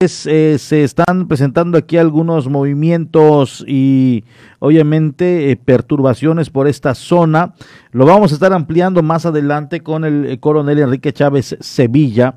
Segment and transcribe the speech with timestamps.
[0.00, 4.22] eh, se están presentando aquí algunos movimientos y
[4.60, 7.54] obviamente eh, perturbaciones por esta zona.
[7.90, 12.36] Lo vamos a estar ampliando más adelante con el, el coronel Enrique Chávez Sevilla.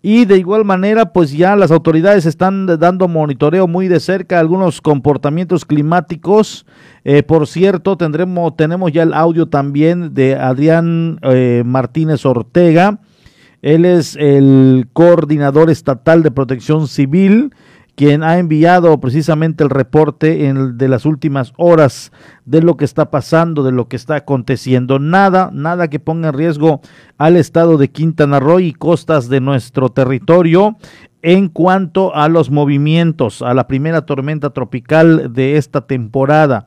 [0.00, 4.80] Y de igual manera, pues ya las autoridades están dando monitoreo muy de cerca algunos
[4.80, 6.64] comportamientos climáticos.
[7.04, 11.20] Eh, por cierto, tendremos, tenemos ya el audio también de Adrián
[11.66, 12.98] Martínez Ortega
[13.64, 17.54] él es el coordinador estatal de protección civil,
[17.94, 22.12] quien ha enviado precisamente el reporte en, de las últimas horas
[22.44, 24.98] de lo que está pasando, de lo que está aconteciendo.
[24.98, 26.82] Nada, nada que ponga en riesgo
[27.16, 30.76] al estado de Quintana Roo y costas de nuestro territorio
[31.22, 36.66] en cuanto a los movimientos, a la primera tormenta tropical de esta temporada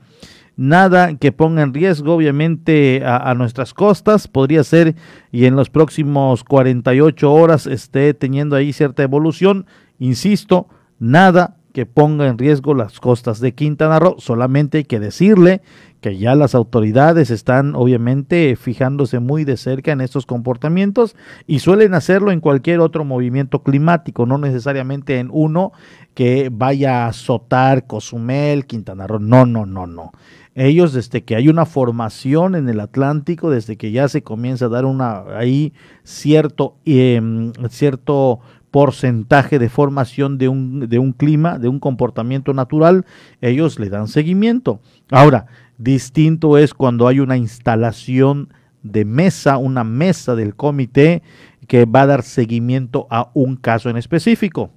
[0.58, 4.96] nada que ponga en riesgo obviamente a, nuestras costas, podría ser
[5.32, 9.68] y en los próximos 48 horas esté teniendo ahí cierta evolución,
[10.00, 10.68] insisto,
[11.00, 15.62] nada que ponga en riesgo las costas de Quintana Roo, solamente hay que decirle
[16.02, 21.16] que ya las autoridades están obviamente fijándose muy de cerca en estos comportamientos
[21.48, 25.72] y suelen hacerlo en cualquier otro movimiento climático, no necesariamente en uno
[26.14, 30.12] que vaya a azotar Cozumel, Quintana Roo, no, no, no, no.
[30.56, 34.70] Ellos desde que hay una formación en el Atlántico, desde que ya se comienza a
[34.70, 38.40] dar una ahí cierto, em, cierto
[38.72, 43.06] porcentaje de formación de un, de un clima, de un comportamiento natural,
[43.42, 44.80] ellos le dan seguimiento.
[45.12, 45.46] Ahora,
[45.78, 51.22] distinto es cuando hay una instalación de mesa, una mesa del comité
[51.68, 54.72] que va a dar seguimiento a un caso en específico.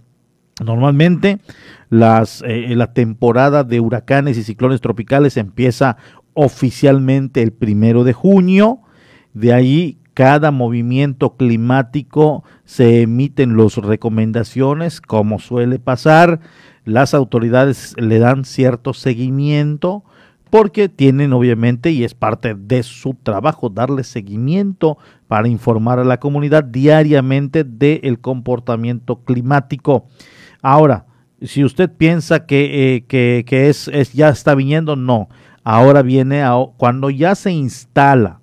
[0.63, 1.39] Normalmente
[1.89, 5.97] las, eh, la temporada de huracanes y ciclones tropicales empieza
[6.35, 8.81] oficialmente el primero de junio.
[9.33, 16.41] De ahí cada movimiento climático se emiten las recomendaciones, como suele pasar.
[16.85, 20.05] Las autoridades le dan cierto seguimiento
[20.51, 26.19] porque tienen obviamente y es parte de su trabajo darle seguimiento para informar a la
[26.19, 30.07] comunidad diariamente del comportamiento climático.
[30.61, 31.07] Ahora,
[31.41, 35.29] si usted piensa que, eh, que, es, es, ya está viniendo, no.
[35.63, 36.43] Ahora viene
[36.77, 38.40] cuando ya se instala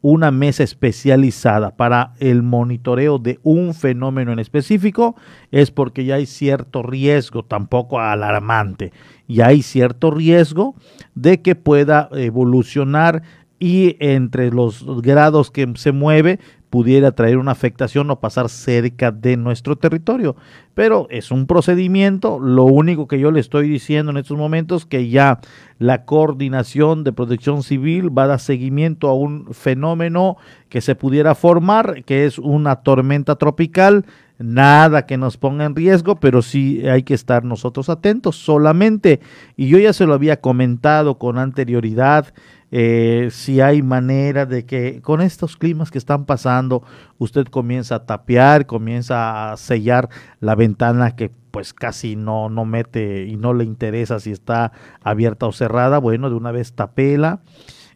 [0.00, 5.16] una mesa especializada para el monitoreo de un fenómeno en específico,
[5.50, 8.92] es porque ya hay cierto riesgo, tampoco alarmante,
[9.26, 10.76] ya hay cierto riesgo
[11.14, 13.22] de que pueda evolucionar
[13.58, 16.38] y entre los grados que se mueve
[16.70, 20.36] pudiera traer una afectación o pasar cerca de nuestro territorio.
[20.74, 25.08] Pero es un procedimiento, lo único que yo le estoy diciendo en estos momentos que
[25.08, 25.40] ya
[25.78, 30.36] la coordinación de protección civil va a dar seguimiento a un fenómeno
[30.68, 34.04] que se pudiera formar, que es una tormenta tropical,
[34.38, 39.20] nada que nos ponga en riesgo, pero sí hay que estar nosotros atentos solamente.
[39.56, 42.32] Y yo ya se lo había comentado con anterioridad,
[42.70, 46.82] eh, si hay manera de que con estos climas que están pasando,
[47.16, 50.10] usted comienza a tapear, comienza a sellar
[50.40, 54.72] la ventana que pues casi no, no mete y no le interesa si está
[55.02, 57.40] abierta o cerrada, bueno, de una vez tapela.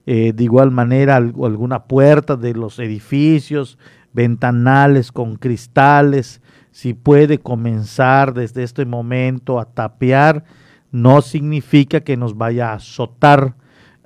[0.04, 3.78] Eh, de igual manera, alguna puerta de los edificios,
[4.12, 6.40] ventanales con cristales,
[6.70, 10.44] si puede comenzar desde este momento a tapear,
[10.90, 13.56] no significa que nos vaya a azotar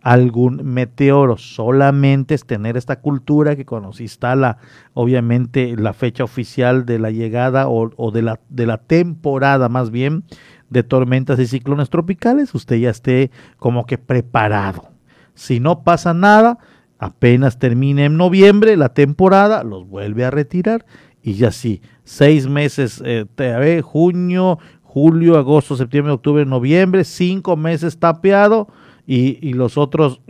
[0.02, 1.36] algún meteoro.
[1.36, 4.58] Solamente es tener esta cultura que cuando se instala,
[4.94, 10.24] obviamente, la fecha oficial de la llegada o, de, la, de la temporada más bien
[10.70, 14.90] de tormentas y ciclones tropicales, usted ya esté como que preparado.
[15.34, 16.58] Si no pasa nada,
[16.98, 20.86] apenas termine en noviembre la temporada, los vuelve a retirar
[21.22, 28.68] y ya sí, seis meses, eh, junio, julio, agosto, septiembre, octubre, noviembre, cinco meses tapeado
[29.06, 30.20] y, los otros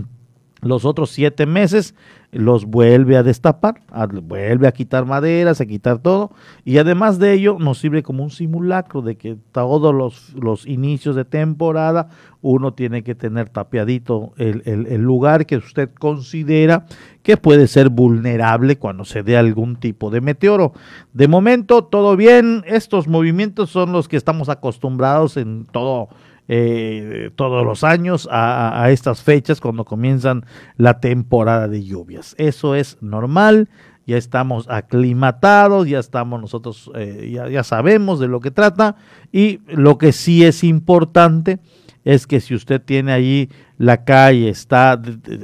[0.62, 1.94] los otros siete meses
[2.32, 3.82] los vuelve a destapar,
[4.22, 6.32] vuelve a quitar maderas, a quitar todo,
[6.64, 11.16] y además de ello nos sirve como un simulacro de que todos los, los inicios
[11.16, 12.08] de temporada
[12.42, 16.86] uno tiene que tener tapiadito el, el, lugar que usted considera
[17.22, 20.72] que puede ser vulnerable cuando se dé algún tipo de meteoro.
[21.12, 26.08] De momento todo bien, estos movimientos son los que estamos acostumbrados en todo
[26.48, 30.44] eh, todos los años a, estas fechas cuando comienzan
[30.76, 32.34] la temporada de lluvias.
[32.38, 33.68] Eso es normal,
[34.06, 38.96] ya estamos aclimatados, ya estamos nosotros, eh, ya, ya sabemos de lo que trata
[39.32, 41.58] y lo que sí es importante
[42.06, 45.00] es que si usted tiene allí la calle, está,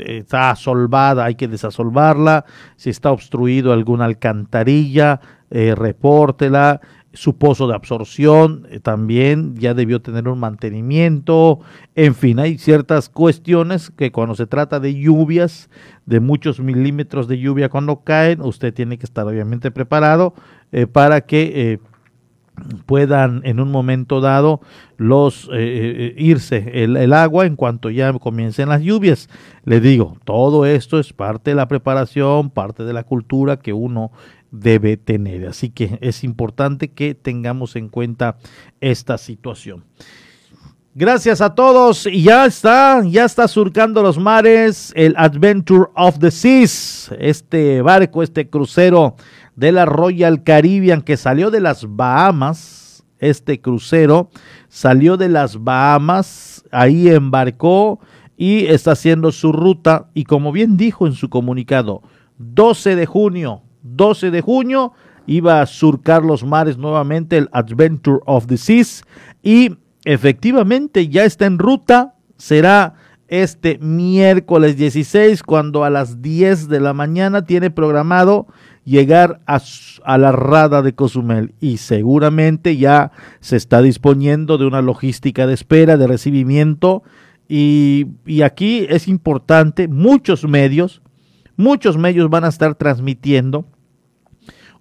[0.06, 2.44] está asolvada, hay que desasolvarla,
[2.76, 5.20] si está obstruido alguna alcantarilla,
[5.50, 6.80] eh, repórtela,
[7.14, 11.60] su pozo de absorción eh, también ya debió tener un mantenimiento,
[11.94, 15.68] en fin, hay ciertas cuestiones que cuando se trata de lluvias,
[16.06, 20.34] de muchos milímetros de lluvia cuando caen, usted tiene que estar obviamente preparado
[20.72, 21.78] eh, para que eh,
[22.86, 24.60] puedan en un momento dado
[24.96, 29.28] los irse el, el, agua en cuanto ya comiencen las lluvias.
[29.64, 34.12] Le digo, todo esto es parte de la preparación, parte de la cultura que uno
[34.52, 35.46] debe tener.
[35.48, 38.36] Así que es importante que tengamos en cuenta
[38.80, 39.84] esta situación.
[40.94, 42.06] Gracias a todos.
[42.06, 48.22] Y ya está, ya está surcando los mares el Adventure of the Seas, este barco,
[48.22, 49.16] este crucero
[49.56, 53.04] de la Royal Caribbean que salió de las Bahamas.
[53.18, 54.30] Este crucero
[54.68, 58.00] salió de las Bahamas, ahí embarcó
[58.36, 60.08] y está haciendo su ruta.
[60.12, 62.02] Y como bien dijo en su comunicado,
[62.38, 64.92] 12 de junio 12 de junio
[65.26, 69.04] iba a surcar los mares nuevamente el Adventure of the Seas
[69.42, 72.94] y efectivamente ya está en ruta, será
[73.28, 78.46] este miércoles 16 cuando a las 10 de la mañana tiene programado
[78.84, 85.46] llegar a, la rada de Cozumel y seguramente ya se está disponiendo de una logística
[85.46, 87.04] de espera, de recibimiento
[87.48, 91.00] y, y aquí es importante, muchos medios,
[91.56, 93.64] muchos medios van a estar transmitiendo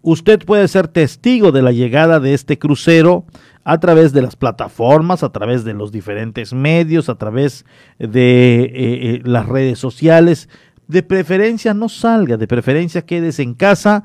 [0.04, 3.26] Usted puede ser testigo de la llegada de este crucero
[3.64, 7.66] a través de las plataformas, a través de los diferentes medios, a través
[8.00, 10.50] de eh, eh, las redes sociales.
[10.88, 14.04] De preferencia no salga, de preferencia quédese en casa,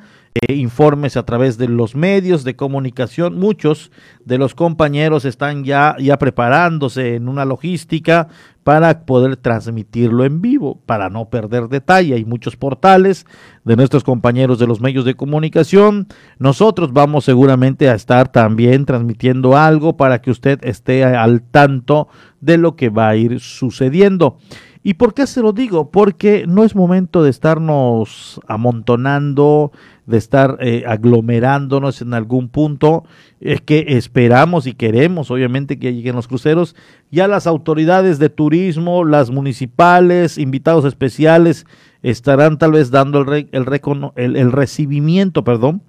[0.49, 3.38] eh, informes a través de los medios de comunicación.
[3.38, 3.91] Muchos
[4.25, 8.29] de los compañeros están ya, ya preparándose en una logística
[8.62, 12.15] para poder transmitirlo en vivo, para no perder detalle.
[12.15, 13.25] Hay muchos portales
[13.65, 16.09] de nuestros compañeros de los medios de comunicación.
[16.39, 22.09] Nosotros vamos seguramente a estar también transmitiendo algo para que usted esté al tanto
[22.41, 24.39] de lo que va a ir sucediendo.
[24.87, 25.91] ¿Y por qué se lo digo?
[25.91, 29.73] Porque no es momento de estarnos amontonando,
[30.06, 33.05] de estar eh, aglomerándonos en algún punto.
[33.41, 36.75] Es que esperamos y queremos, obviamente, que lleguen los cruceros.
[37.11, 41.67] Ya las autoridades de turismo, las municipales, invitados especiales,
[42.03, 45.82] estarán tal vez dando el, el, el recibimiento, perdón,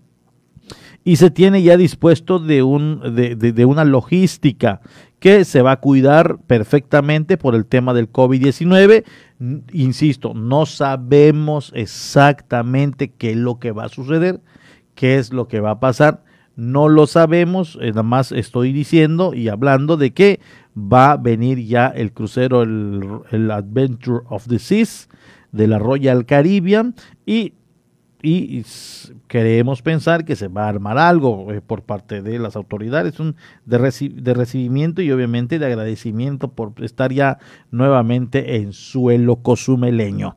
[1.08, 4.82] y se tiene ya dispuesto de, un, de, de, una logística
[5.22, 9.06] que se va a cuidar perfectamente por el tema del COVID-19.
[9.72, 14.42] Insisto, no sabemos exactamente qué es lo que va a suceder,
[14.96, 16.26] qué es lo que va a pasar.
[16.58, 20.42] No lo sabemos, eh, nada más estoy diciendo y hablando de que
[20.76, 23.02] va a venir ya el crucero, el,
[23.32, 25.08] el Adventure of the Seas
[25.54, 26.96] de la Royal Caribbean
[27.26, 27.54] y
[28.22, 28.66] y
[29.28, 33.36] queremos pensar que se va a armar algo eh, por parte de las autoridades un,
[33.66, 37.38] de, de, recibimiento y obviamente de agradecimiento por estar ya
[37.70, 40.36] nuevamente en suelo cozumeleño.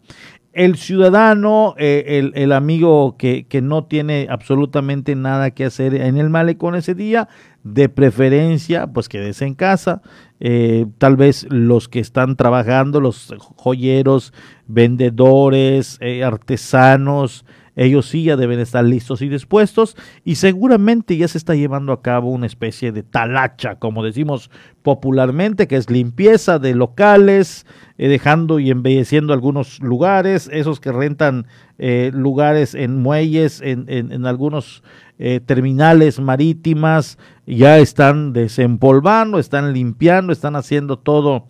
[0.53, 6.19] El ciudadano, eh, el, el, amigo que, que, no tiene absolutamente nada que hacer en
[6.19, 7.29] el malecón ese día,
[7.63, 10.03] de preferencia, pues quédese en casa.
[10.41, 14.33] Eh, tal vez los que están trabajando, los joyeros,
[14.67, 17.45] vendedores, artesanos,
[17.77, 22.03] ellos sí ya deben estar listos y dispuestos y seguramente ya se está llevando a
[22.03, 24.51] cabo una especie de talacha, como decimos
[24.83, 27.67] popularmente, que es limpieza de locales,
[27.99, 31.47] eh, dejando y embelleciendo algunos lugares, esos que rentan
[31.79, 34.83] eh, lugares en muelles, en, en, algunos
[35.19, 41.49] eh, terminales marítimas, ya están desempolvando, están limpiando, están haciendo todo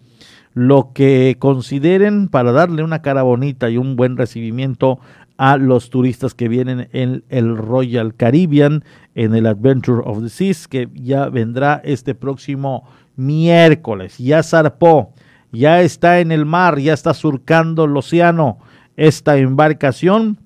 [0.53, 4.99] lo que consideren para darle una cara bonita y un buen recibimiento
[5.41, 10.69] a los turistas que vienen en el Royal Caribbean, en el Adventure of the Seas,
[10.69, 14.19] que ya vendrá este próximo miércoles.
[14.19, 15.15] Ya zarpó,
[15.51, 18.59] ya está en el mar, ya está surcando el océano
[18.99, 20.37] esta embarcación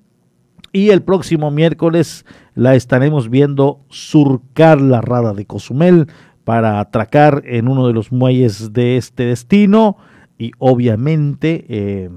[0.71, 6.07] y el próximo miércoles la estaremos viendo surcar la rada de Cozumel
[6.45, 9.97] para atracar en uno de los muelles de este destino
[10.37, 12.09] y obviamente eh,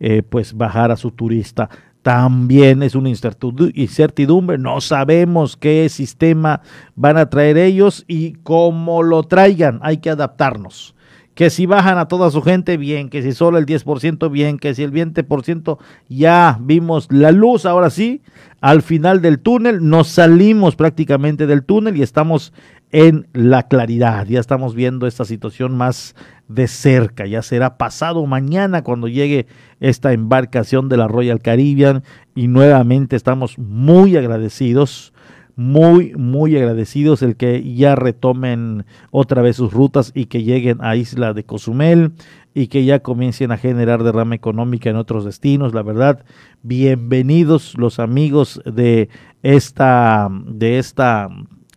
[0.00, 1.68] eh, pues bajar a su turista
[2.08, 4.56] también es una incertidumbre.
[4.56, 6.62] No sabemos qué sistema
[6.94, 9.78] van a traer ellos y cómo lo traigan.
[9.82, 10.94] Hay que adaptarnos.
[11.34, 13.10] Que si bajan a toda su gente, bien.
[13.10, 14.58] Que si solo el 10%, bien.
[14.58, 15.76] Que si el 20%,
[16.08, 17.66] ya vimos la luz.
[17.66, 18.22] Ahora sí,
[18.62, 22.54] al final del túnel, nos salimos prácticamente del túnel y estamos
[22.90, 24.26] en la claridad.
[24.26, 26.16] Ya estamos viendo esta situación más
[26.48, 27.26] de cerca.
[27.26, 29.46] Ya será pasado mañana cuando llegue
[29.80, 32.02] esta embarcación de la Royal Caribbean
[32.34, 35.12] y nuevamente estamos muy agradecidos,
[35.56, 40.96] muy, muy agradecidos el que ya retomen otra vez sus rutas y que lleguen a
[40.96, 42.12] Isla de Cozumel
[42.54, 45.74] y que ya comiencen a generar derrama económica en otros destinos.
[45.74, 46.24] La verdad,
[46.62, 49.10] bienvenidos los amigos de
[49.42, 51.28] esta, de esta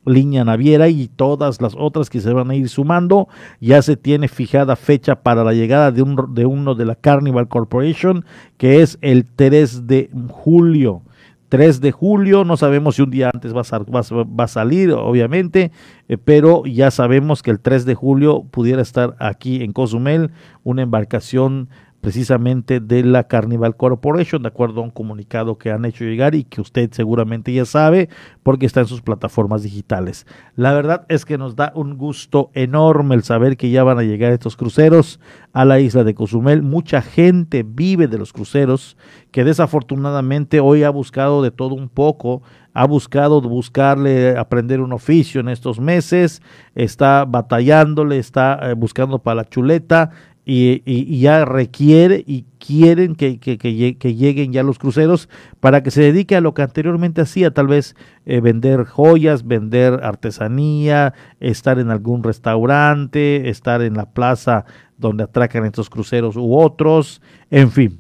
[0.06, 3.28] línea naviera y todas las otras que se van a ir sumando.
[3.60, 7.48] Ya se tiene fijada fecha para la llegada de, un, de uno de la Carnival
[7.48, 8.26] Corporation,
[8.58, 11.04] que es el 3 de julio.
[11.52, 15.74] 3 de julio, no sabemos si un día antes va a, salir, obviamente,
[16.08, 20.32] eh, pero ya sabemos que el 3 de julio pudiera estar aquí en Cozumel
[20.64, 21.68] una embarcación
[22.02, 26.44] precisamente de la Carnival Corporation, de acuerdo a un comunicado que han hecho llegar y
[26.44, 28.10] que usted seguramente ya sabe
[28.44, 30.26] porque está en sus plataformas digitales.
[30.56, 34.04] La verdad es que nos da un gusto enorme el saber que ya van a
[34.04, 35.20] llegar estos cruceros
[35.54, 36.64] a la isla de Cozumel.
[36.64, 38.98] Mucha gente vive de los cruceros
[39.32, 42.42] que desafortunadamente hoy ha buscado de todo un poco
[42.74, 46.42] ha buscado buscarle aprender un oficio en estos meses,
[46.76, 50.12] está batallándole, está eh, buscando para la chuleta
[50.46, 55.30] y, ya requiere y quieren que, lleguen ya los cruceros
[55.60, 57.96] para que se dedique a lo que anteriormente hacía, tal vez
[58.26, 64.66] eh, vender joyas, vender artesanía, estar en algún restaurante, estar en la plaza
[64.98, 68.00] donde atracan estos cruceros u otros, en fin.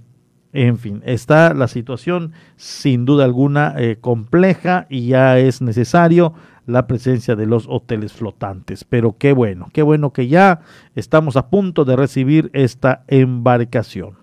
[0.53, 6.33] En fin, está la situación sin duda alguna eh, compleja y ya es necesario
[6.65, 8.83] la presencia de los hoteles flotantes.
[8.83, 10.61] Pero qué bueno, qué bueno que ya
[10.95, 14.21] estamos a punto de recibir esta embarcación.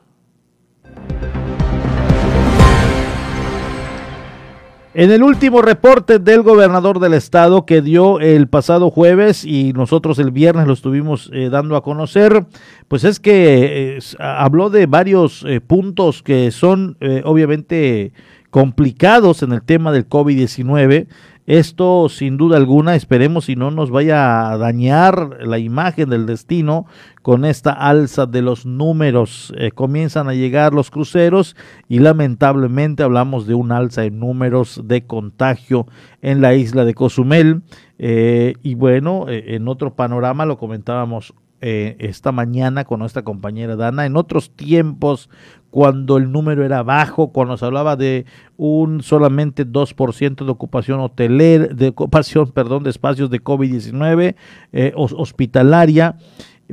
[4.99, 10.19] En el último reporte del gobernador del estado que dio el pasado jueves y nosotros
[10.19, 12.47] el viernes lo estuvimos eh, dando a conocer,
[12.89, 18.13] pues es que eh, habló de varios eh, puntos que son obviamente
[18.51, 21.07] complicados en el tema del COVID-19.
[21.49, 26.85] Esto, sin duda alguna, esperemos si no nos vaya a dañar la imagen del destino
[27.23, 29.55] con esta alza de los números.
[29.57, 31.57] Eh, comienzan a llegar los cruceros
[31.89, 35.87] y lamentablemente hablamos de un alza en números de contagio
[36.21, 37.63] en la isla de Cozumel.
[37.99, 44.07] Eh, y bueno, eh, en otro panorama lo comentábamos esta mañana con nuestra compañera Dana.
[44.07, 45.29] En otros tiempos
[45.71, 48.25] cuando el número era bajo, cuando se hablaba de
[48.57, 54.35] un solamente 2% de ocupación hotelera, de ocupación, perdón, de espacios de COVID-19
[54.73, 56.17] eh, hospitalaria,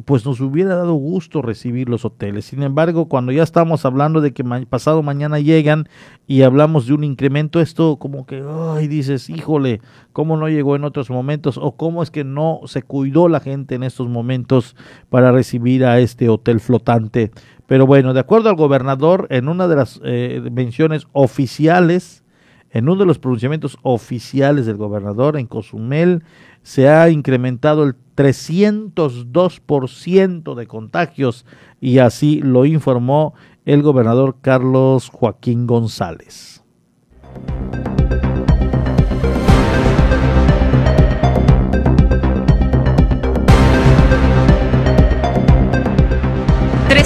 [0.03, 2.45] pues nos hubiera dado gusto recibir los hoteles.
[2.45, 5.87] Sin embargo, cuando ya estamos hablando de que pasado mañana llegan
[6.27, 9.79] y hablamos de un incremento, esto como que, ay, dices, híjole,
[10.11, 11.57] ¿cómo no llegó en otros momentos?
[11.57, 14.75] O cómo es que no se cuidó la gente en estos momentos
[15.09, 17.31] para recibir a este hotel flotante.
[17.65, 22.23] Pero bueno, de acuerdo al gobernador, en una de las eh, menciones oficiales,
[22.69, 26.23] en uno de los pronunciamientos oficiales del gobernador en Cozumel,
[26.63, 31.45] se ha incrementado el 302% de contagios
[31.81, 33.33] y así lo informó
[33.65, 36.63] el gobernador Carlos Joaquín González.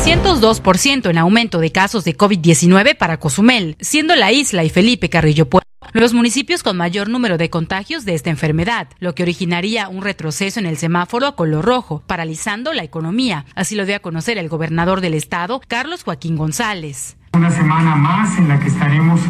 [0.09, 5.47] 302% en aumento de casos de COVID-19 para Cozumel, siendo la isla y Felipe Carrillo
[5.47, 10.01] Puerto los municipios con mayor número de contagios de esta enfermedad, lo que originaría un
[10.01, 13.45] retroceso en el semáforo a color rojo, paralizando la economía.
[13.53, 17.17] Así lo dio a conocer el gobernador del estado, Carlos Joaquín González.
[17.33, 19.21] Una semana más en la que estaremos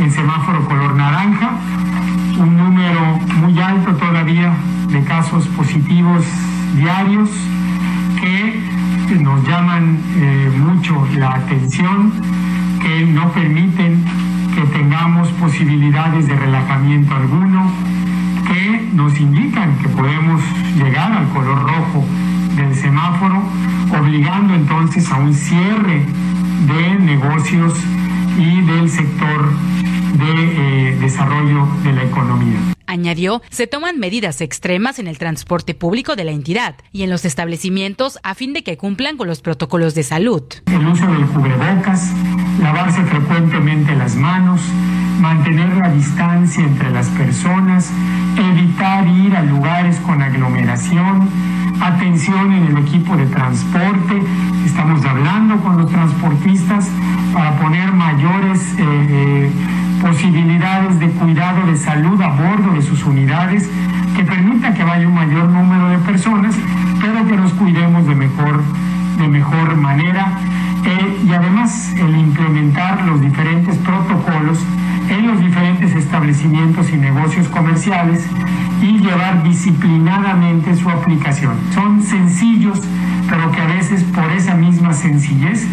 [0.00, 1.58] en semáforo color naranja,
[2.40, 3.00] un número
[3.36, 4.56] muy alto todavía
[4.88, 6.24] de casos positivos
[6.76, 7.30] diarios
[8.20, 12.12] que nos llaman eh, mucho la atención,
[12.80, 14.04] que no permiten
[14.54, 17.70] que tengamos posibilidades de relajamiento alguno,
[18.46, 20.42] que nos indican que podemos
[20.76, 22.04] llegar al color rojo
[22.56, 23.42] del semáforo,
[24.00, 26.04] obligando entonces a un cierre
[26.66, 27.74] de negocios
[28.36, 29.52] y del sector
[30.18, 32.77] de eh, desarrollo de la economía.
[32.88, 37.26] Añadió, se toman medidas extremas en el transporte público de la entidad y en los
[37.26, 40.42] establecimientos a fin de que cumplan con los protocolos de salud.
[40.64, 42.10] El uso del cubrebocas,
[42.62, 44.62] lavarse frecuentemente las manos,
[45.20, 47.90] mantener la distancia entre las personas,
[48.38, 51.28] evitar ir a lugares con aglomeración,
[51.82, 54.22] atención en el equipo de transporte.
[54.64, 56.88] Estamos hablando con los transportistas
[57.34, 58.62] para poner mayores...
[58.78, 63.68] Eh, eh, posibilidades de cuidado de salud a bordo de sus unidades
[64.16, 66.54] que permita que vaya un mayor número de personas,
[67.00, 68.62] pero que nos cuidemos de mejor,
[69.18, 70.38] de mejor manera.
[70.84, 74.58] Eh, y además el implementar los diferentes protocolos
[75.10, 78.26] en los diferentes establecimientos y negocios comerciales
[78.82, 81.54] y llevar disciplinadamente su aplicación.
[81.74, 82.80] Son sencillos,
[83.28, 85.66] pero que a veces por esa misma sencillez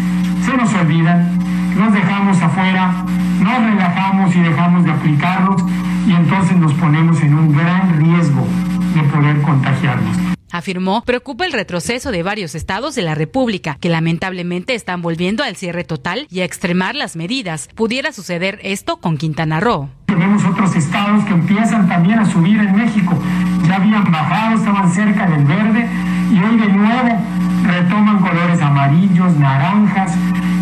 [0.44, 1.38] se nos olvidan,
[1.76, 3.04] nos dejamos afuera,
[3.40, 5.62] nos relajamos y dejamos de aplicarlos
[6.06, 8.46] y entonces nos ponemos en un gran riesgo
[8.94, 10.16] de poder contagiarnos.
[10.52, 15.56] Afirmó, preocupa el retroceso de varios estados de la República, que lamentablemente están volviendo al
[15.56, 17.68] cierre total y a extremar las medidas.
[17.74, 19.90] Pudiera suceder esto con Quintana Roo.
[20.06, 23.18] Tenemos otros estados que empiezan también a subir en México.
[23.66, 25.86] Ya habían bajado, estaban cerca del verde
[26.32, 27.20] y hoy de nuevo
[27.64, 30.12] retoman colores amarillos, naranjas.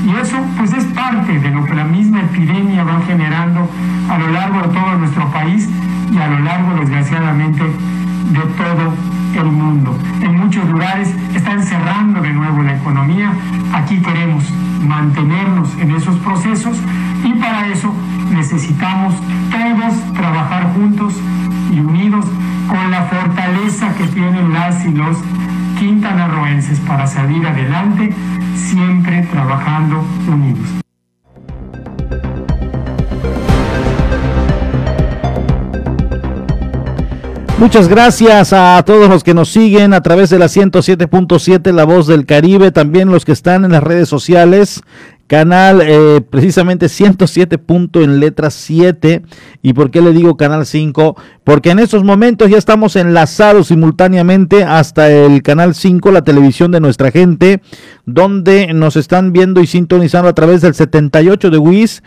[0.04, 3.68] Y eso pues es parte de lo que la misma epidemia va generando
[4.10, 5.68] a lo largo de todo nuestro país
[6.12, 8.92] y a lo largo, desgraciadamente, de todo
[9.34, 9.98] el mundo.
[10.20, 13.32] En muchos lugares están cerrando de nuevo la economía.
[13.72, 14.44] Aquí queremos
[14.86, 16.76] mantenernos en esos procesos
[17.24, 17.92] y para eso
[18.30, 19.14] necesitamos
[19.50, 21.14] todos trabajar juntos
[21.72, 22.26] y unidos
[22.68, 25.16] con la fortaleza que tienen las y los
[25.78, 28.10] quintanarroenses para salir adelante,
[28.54, 30.84] siempre trabajando unidos.
[37.58, 42.06] Muchas gracias a todos los que nos siguen a través de la 107.7 La Voz
[42.06, 44.82] del Caribe, también los que están en las redes sociales,
[45.26, 47.60] canal eh, precisamente 107.
[47.94, 49.22] en letra 7.
[49.62, 51.16] ¿Y por qué le digo canal 5?
[51.44, 56.80] Porque en estos momentos ya estamos enlazados simultáneamente hasta el canal 5, la televisión de
[56.80, 57.60] nuestra gente,
[58.06, 62.02] donde nos están viendo y sintonizando a través del 78 de WIS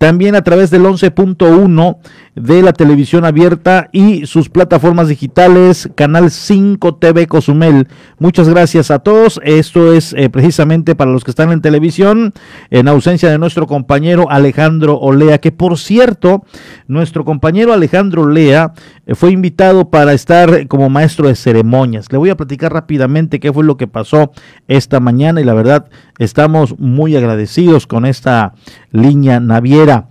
[0.00, 1.98] también a través del 11.1
[2.40, 7.88] de la televisión abierta y sus plataformas digitales, Canal 5 TV Cozumel.
[8.18, 9.40] Muchas gracias a todos.
[9.44, 12.32] Esto es eh, precisamente para los que están en televisión,
[12.70, 16.44] en ausencia de nuestro compañero Alejandro Olea, que por cierto,
[16.88, 18.72] nuestro compañero Alejandro Olea
[19.06, 22.10] eh, fue invitado para estar como maestro de ceremonias.
[22.10, 24.32] Le voy a platicar rápidamente qué fue lo que pasó
[24.68, 25.86] esta mañana y la verdad
[26.18, 28.54] estamos muy agradecidos con esta
[28.90, 30.08] línea naviera.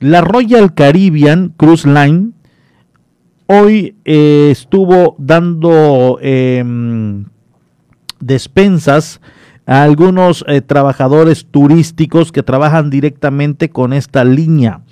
[0.00, 2.30] La Royal Caribbean Cruise Line
[3.46, 7.24] hoy eh, estuvo dando em,
[8.20, 9.20] despensas
[9.66, 14.82] a algunos eh, trabajadores turísticos que trabajan directamente con esta línea.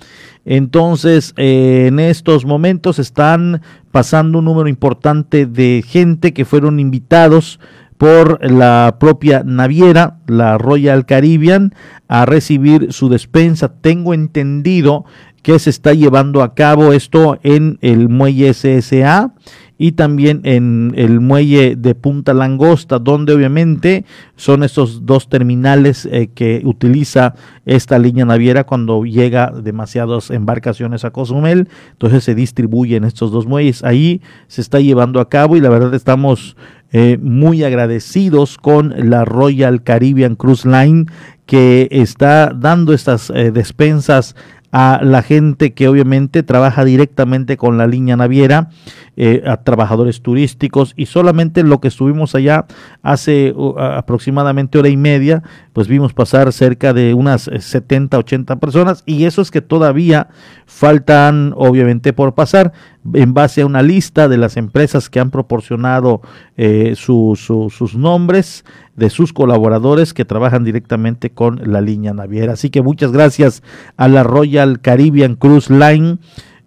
[0.43, 7.59] Entonces, eh, en estos momentos están pasando un número importante de gente que fueron invitados
[7.97, 11.73] por la propia naviera, la Royal Caribbean,
[12.07, 13.73] a recibir su despensa.
[13.81, 15.05] Tengo entendido
[15.41, 19.33] que se está llevando a cabo esto en el muelle SSA
[19.77, 24.05] y también en el muelle de Punta Langosta, donde obviamente
[24.35, 31.11] son estos dos terminales eh, que utiliza esta línea naviera cuando llega demasiadas embarcaciones a
[31.11, 33.83] Cozumel, entonces se distribuyen estos dos muelles.
[33.83, 36.57] Ahí se está llevando a cabo y la verdad estamos
[36.93, 41.05] eh, muy agradecidos con la Royal Caribbean Cruise Line
[41.45, 44.35] que está dando estas eh, despensas
[44.71, 48.69] a la gente que obviamente trabaja directamente con la línea naviera,
[49.15, 52.67] eh, a trabajadores turísticos y solamente lo que estuvimos allá
[53.01, 55.41] hace aproximadamente hora y media,
[55.73, 60.27] pues vimos pasar cerca de unas 70, 80 personas y eso es que todavía
[60.65, 62.73] faltan obviamente por pasar
[63.13, 66.21] en base a una lista de las empresas que han proporcionado
[66.55, 68.65] eh, sus nombres
[68.95, 72.53] de sus colaboradores que trabajan directamente con la línea naviera.
[72.53, 73.63] Así que muchas gracias
[73.95, 76.17] a la Royal Caribbean Cruise Line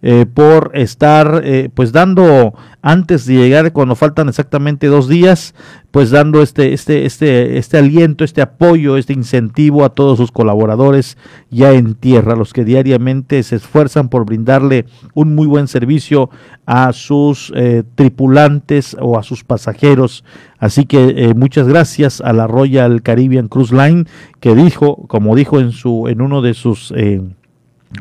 [0.03, 5.53] eh, por estar eh, pues dando antes de llegar cuando faltan exactamente dos días
[5.91, 11.19] pues dando este este este este aliento este apoyo este incentivo a todos sus colaboradores
[11.51, 16.31] ya en tierra los que diariamente se esfuerzan por brindarle un muy buen servicio
[16.65, 20.23] a sus eh, tripulantes o a sus pasajeros.
[20.57, 24.05] Así que muchas gracias a la Royal Caribbean Cruise Line
[24.39, 26.91] que dijo como dijo en su en uno de sus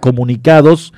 [0.01, 0.93] comunicados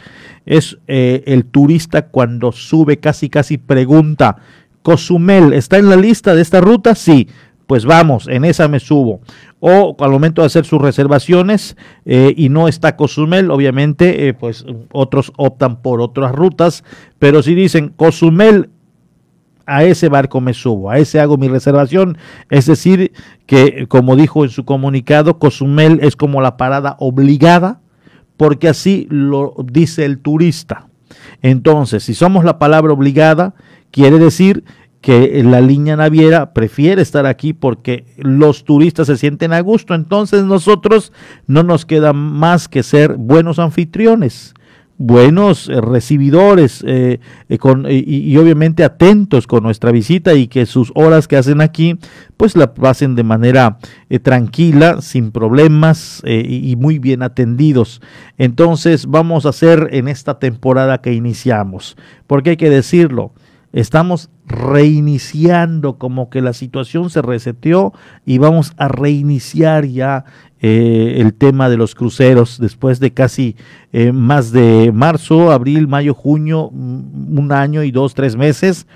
[0.47, 4.37] es eh, el turista cuando sube casi casi pregunta,
[4.83, 6.95] Cozumel, ¿está en la lista de esta ruta?
[6.95, 7.29] Sí,
[7.67, 9.21] pues vamos, en esa me subo.
[9.61, 14.65] O al momento de hacer sus reservaciones eh, y no está Cozumel, obviamente, eh, pues
[14.93, 16.83] otros optan por otras rutas,
[17.19, 18.71] pero si dicen Cozumel,
[19.65, 22.19] a ese barco me subo, a ese hago mi reservación.
[22.51, 23.13] Es decir,
[23.47, 27.82] que como dijo en su comunicado, Cozumel es como la parada obligada
[28.43, 30.89] porque así lo dice el turista.
[31.43, 33.55] Entonces, si somos la palabra obligada,
[33.93, 34.65] quiere decir
[35.01, 39.95] que la línea naviera prefiere estar aquí porque los turistas se sienten a gusto.
[39.95, 41.13] Entonces nosotros
[41.47, 44.55] no nos queda más que ser buenos anfitriones,
[45.03, 47.59] buenos eh, recibidores eh, eh,
[47.91, 51.99] y, obviamente atentos con nuestra visita y que sus horas que hacen aquí
[52.37, 53.79] pues la pasen de manera
[54.23, 58.01] tranquila, sin problemas y, muy bien atendidos.
[58.37, 63.33] Entonces vamos a hacer en esta temporada que iniciamos, porque hay que decirlo,
[63.73, 67.93] estamos reiniciando, como que la situación se reseteó
[68.27, 70.25] y vamos a reiniciar ya
[70.63, 72.59] eh, el tema de los cruceros.
[72.59, 73.57] Después de casi
[73.93, 78.87] eh, más de marzo, abril, mayo, junio, mm, un año y dos, tres meses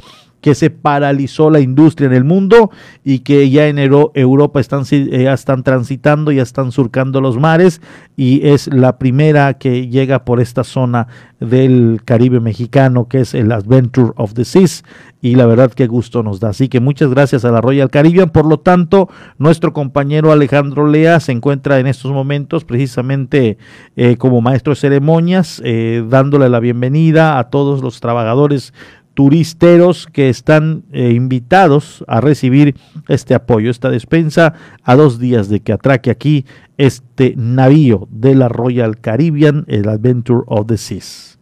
[0.47, 2.71] que se paralizó la industria en el mundo
[3.03, 7.81] y que ya en Europa están, eh, ya están transitando, ya están surcando los mares
[8.17, 11.09] y es la primera que llega por esta zona
[11.41, 14.85] del Caribe mexicano que es el Adventure of the Seas
[15.21, 16.51] y la verdad que gusto nos da.
[16.51, 18.31] Así que muchas gracias a la Royal Caribbean.
[18.31, 23.59] Por lo tanto, nuestro compañero Alejandro Lea se encuentra en estos momentos precisamente
[23.97, 28.73] eh, como maestro de ceremonias, eh, dándole la bienvenida a todos los trabajadores
[29.17, 32.77] turisteros que están eh, invitados a recibir
[33.09, 34.53] este apoyo, esta despensa,
[34.85, 36.45] a dos días de que atraque aquí
[36.77, 41.39] este navío de la Royal Caribbean, el Adventure of the Seas.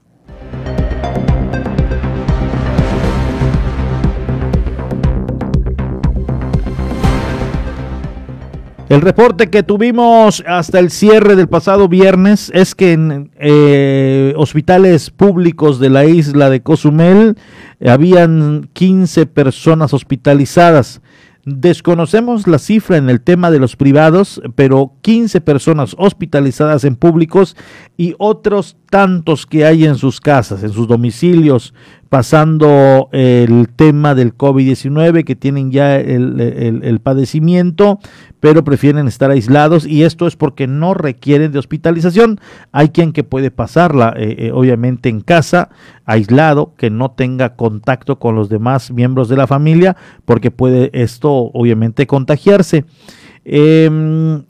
[8.94, 15.10] El reporte que tuvimos hasta el cierre del pasado viernes es que en eh, hospitales
[15.10, 17.36] públicos de la isla de Cozumel
[17.84, 21.00] habían 15 personas hospitalizadas.
[21.44, 27.56] Desconocemos la cifra en el tema de los privados, pero 15 personas hospitalizadas en públicos
[27.96, 31.74] y otros tantos que hay en sus casas, en sus domicilios,
[32.14, 37.98] pasando el tema del COVID-19, que tienen ya el, padecimiento,
[38.38, 42.38] pero prefieren estar aislados y esto es porque no requieren de hospitalización.
[42.70, 45.70] Hay quien que puede pasarla, eh, eh, obviamente, en casa,
[46.04, 51.32] aislado, que no tenga contacto con los demás miembros de la familia, porque puede esto,
[51.32, 52.84] obviamente, contagiarse.
[53.44, 54.44] Em,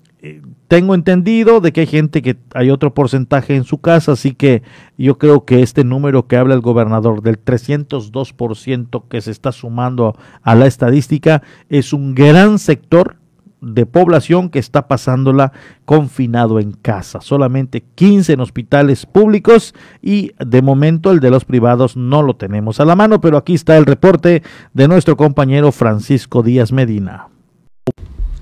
[0.74, 4.64] tengo entendido de que hay gente que hay otro porcentaje en su casa, así que
[4.98, 10.16] yo creo que este número que habla el gobernador del 302% que se está sumando
[10.42, 13.18] a la estadística es un gran sector
[13.60, 15.52] de población que está pasándola
[15.84, 17.20] confinado en casa.
[17.20, 22.80] Solamente 15 en hospitales públicos y de momento el de los privados no lo tenemos
[22.80, 27.28] a la mano, pero aquí está el reporte de nuestro compañero Francisco Díaz Medina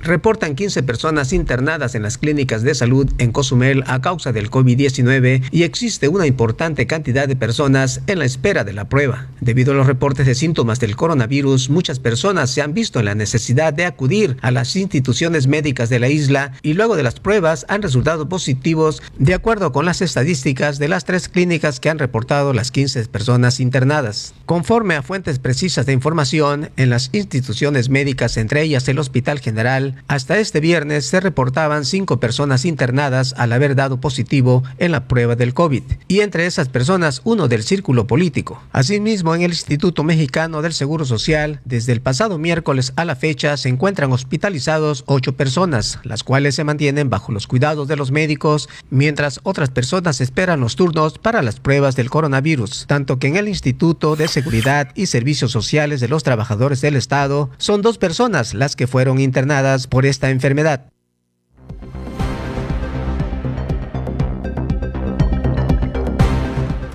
[0.02, 5.44] reportan 15 personas internadas en las clínicas de salud en Cozumel a causa del COVID-19
[5.50, 9.28] y existe una importante cantidad de personas en la espera de la prueba.
[9.40, 13.14] Debido a los reportes de síntomas del coronavirus, muchas personas se han visto en la
[13.14, 17.64] necesidad de acudir a las instituciones médicas de la isla y luego de las pruebas
[17.68, 22.52] han resultado positivos de acuerdo con las estadísticas de las tres clínicas que han reportado
[22.52, 24.34] las 15 personas internadas.
[24.46, 29.91] Conforme a fuentes precisas de información, en las instituciones médicas, entre ellas el Hospital General,
[30.08, 35.36] hasta este viernes se reportaban cinco personas internadas al haber dado positivo en la prueba
[35.36, 38.62] del COVID, y entre esas personas uno del círculo político.
[38.72, 43.56] Asimismo, en el Instituto Mexicano del Seguro Social, desde el pasado miércoles a la fecha
[43.56, 48.68] se encuentran hospitalizados ocho personas, las cuales se mantienen bajo los cuidados de los médicos,
[48.90, 53.48] mientras otras personas esperan los turnos para las pruebas del coronavirus, tanto que en el
[53.48, 58.76] Instituto de Seguridad y Servicios Sociales de los Trabajadores del Estado son dos personas las
[58.76, 60.92] que fueron internadas por esta enfermedad.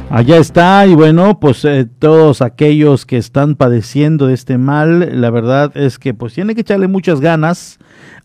[0.10, 5.30] Allá está, y bueno, pues eh, todos aquellos que están padeciendo de este mal, la
[5.30, 7.78] verdad es que pues tiene que echarle muchas ganas.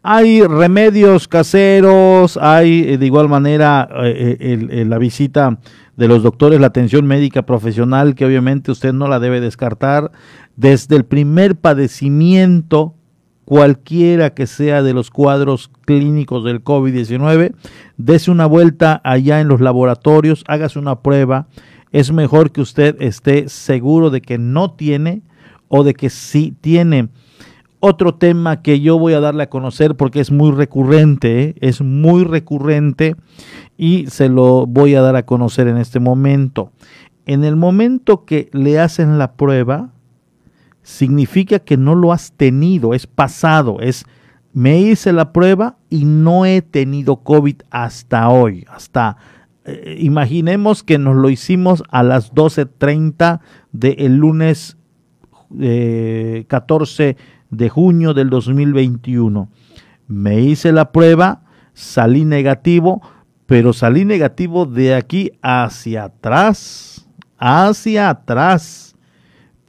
[0.05, 5.59] Hay remedios caseros, hay eh, de igual manera eh, la visita
[5.97, 10.13] de los doctores, la atención médica profesional, que obviamente usted no la debe descartar.
[10.55, 12.95] Desde el primer padecimiento
[13.45, 17.55] cualquiera que sea de los cuadros clínicos del COVID-19,
[17.97, 21.47] dese una vuelta allá en los laboratorios, hágase una prueba.
[21.91, 25.23] Es mejor que usted esté seguro de que no tiene
[25.69, 27.09] o de que sí tiene.
[27.81, 31.55] Otro tema que yo voy a darle a conocer porque es muy recurrente, ¿eh?
[31.61, 33.17] es muy recurrente
[33.77, 36.71] y se lo voy a dar a conocer en este momento.
[37.27, 39.91] En el momento que le hacen la prueba,
[40.83, 44.05] significa que no lo has tenido, es pasado, es
[44.53, 49.17] me hice la prueba y no he tenido COVID hasta hoy, hasta
[49.65, 53.41] eh, imaginemos que nos lo hicimos a las 12.30
[53.71, 54.77] del lunes
[56.49, 57.17] 14 eh,
[57.51, 59.49] de junio del 2021.
[60.09, 63.03] Me hice la prueba, salí negativo,
[63.47, 68.92] pero salí negativo de aquí hacia atrás, hacia atrás.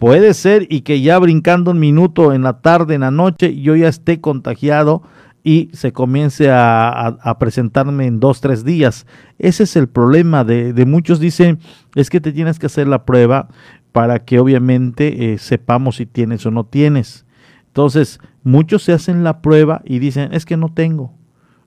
[0.04, 3.74] Puede ser y que ya brincando un minuto en la tarde, en la noche, yo
[3.78, 5.02] ya esté contagiado
[5.46, 9.08] y se comience a, presentarme en dos, tres días.
[9.40, 11.22] Ese es el problema de, muchos.
[11.22, 11.60] Dicen,
[11.96, 13.48] es que te tienes que hacer la prueba
[13.94, 17.26] para que obviamente eh, sepamos si tienes o no tienes.
[17.68, 21.14] Entonces, muchos se hacen la prueba y dicen, es que no tengo.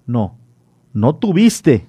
[0.04, 0.36] No,
[0.92, 1.86] no tuviste.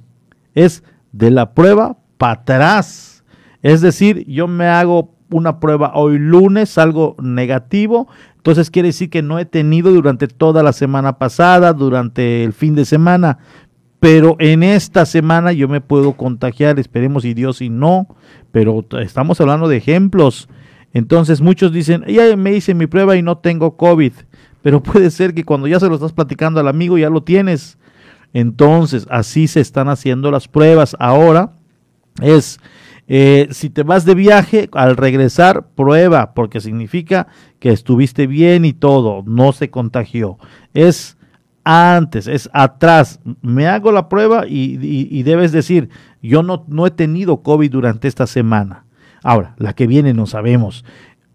[0.55, 0.81] Es
[1.12, 3.25] de la prueba para atrás.
[3.62, 9.22] Es decir, yo me hago una prueba hoy lunes, algo negativo, entonces quiere decir que
[9.22, 13.40] no he tenido durante toda la semana pasada, durante el fin de semana,
[14.00, 18.08] pero en esta semana yo me puedo contagiar, esperemos y Dios y no,
[18.52, 20.48] pero estamos hablando de ejemplos.
[20.94, 24.13] Entonces muchos dicen, ya me hice mi prueba y no tengo COVID,
[24.62, 27.78] pero puede ser que cuando ya se lo estás platicando al amigo ya lo tienes.
[28.34, 30.96] Entonces así se están haciendo las pruebas.
[31.00, 31.54] Ahora
[32.22, 32.60] es
[33.08, 37.28] eh, si te vas de viaje, al regresar, prueba, porque significa
[37.60, 40.38] que estuviste bien y todo, no se contagió.
[40.74, 41.17] Es
[41.63, 43.20] antes, es atrás.
[43.41, 45.89] Me hago la prueba y, debes decir,
[46.22, 48.86] yo no, no he tenido COVID durante esta semana.
[49.24, 50.86] Ahora, la que viene no sabemos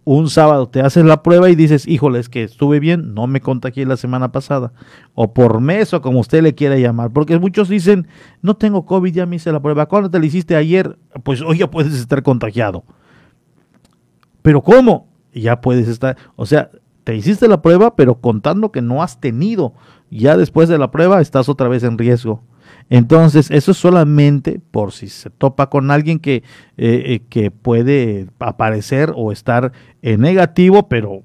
[0.05, 3.41] un sábado te haces la prueba y dices, híjole, es que estuve bien, no me
[3.41, 4.73] contagié la semana pasada,
[5.13, 8.07] o por mes, o como usted le quiera llamar, porque muchos dicen,
[8.41, 10.97] no tengo COVID, ya me hice la prueba, ¿cuándo te la hiciste ayer?
[11.23, 12.83] Pues hoy ya puedes estar contagiado.
[14.41, 15.07] Pero ¿cómo?
[15.33, 16.69] Ya puedes estar, o sea,
[17.03, 19.73] te hiciste la prueba, pero contando que no has tenido,
[20.09, 22.43] ya después de la prueba estás otra vez en riesgo.
[22.89, 26.43] Entonces, eso es solamente por si se topa con alguien que, eh,
[26.77, 31.23] eh, que puede aparecer o estar en negativo, pero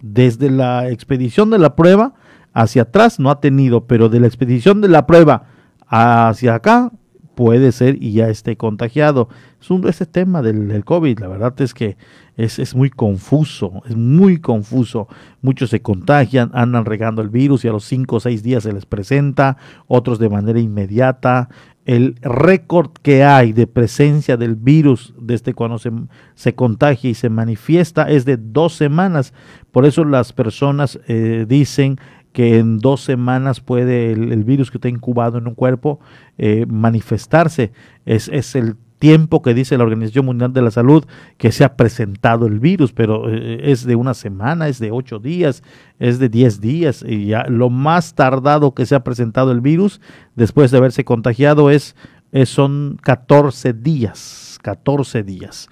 [0.00, 2.14] desde la expedición de la prueba
[2.52, 5.44] hacia atrás no ha tenido, pero de la expedición de la prueba
[5.88, 6.92] hacia acá
[7.34, 9.28] puede ser y ya esté contagiado.
[9.60, 11.96] Es un, ese tema del, del, COVID, la verdad es que
[12.36, 15.08] es, es, muy confuso, es muy confuso.
[15.40, 18.72] Muchos se contagian, andan regando el virus y a los 5 o 6 días se
[18.72, 21.48] les presenta, otros de manera inmediata.
[21.84, 25.92] El récord que hay de presencia del virus desde cuando se,
[26.34, 29.32] se, contagia y se manifiesta es de dos semanas.
[29.70, 31.98] Por eso las personas eh, dicen
[32.36, 36.00] que en dos semanas puede el, virus que está incubado en un cuerpo
[36.36, 37.72] eh, manifestarse.
[38.04, 41.04] Es, es, el tiempo que dice la Organización Mundial de la Salud
[41.36, 45.18] que se ha presentado el virus, pero eh, es de una semana, es de ocho
[45.18, 45.62] días,
[45.98, 47.04] es de diez días.
[47.06, 50.00] Y ya lo más tardado que se ha presentado el virus
[50.34, 51.96] después de haberse contagiado es,
[52.32, 55.68] es son 14 días, 14 días.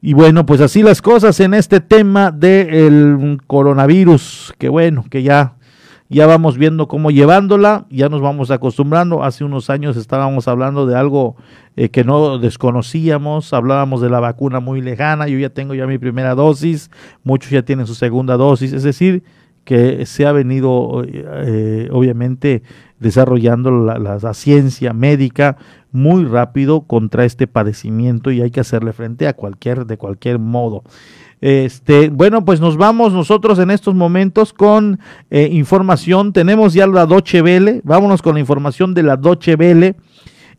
[0.00, 5.56] Y bueno, pues así las cosas en este tema del coronavirus, que bueno, que ya,
[6.08, 9.22] ya vamos viendo cómo llevándola, ya nos vamos acostumbrando.
[9.22, 11.36] Hace unos años estábamos hablando de algo
[11.76, 15.98] eh, que no desconocíamos, hablábamos de la vacuna muy lejana, yo ya tengo ya mi
[15.98, 16.90] primera dosis,
[17.24, 19.22] muchos ya tienen su segunda dosis, es decir,
[19.64, 22.62] que se ha venido eh, obviamente
[22.98, 25.58] desarrollando la, ciencia médica
[25.92, 30.84] muy rápido contra este padecimiento y hay que hacerle frente a cualquier de cualquier modo.
[31.40, 34.98] Este, bueno, pues nos vamos nosotros en estos momentos con
[35.30, 36.32] eh, información.
[36.32, 37.80] Tenemos ya la Doche Vele.
[37.84, 39.96] Vámonos con la información de la Doche Vele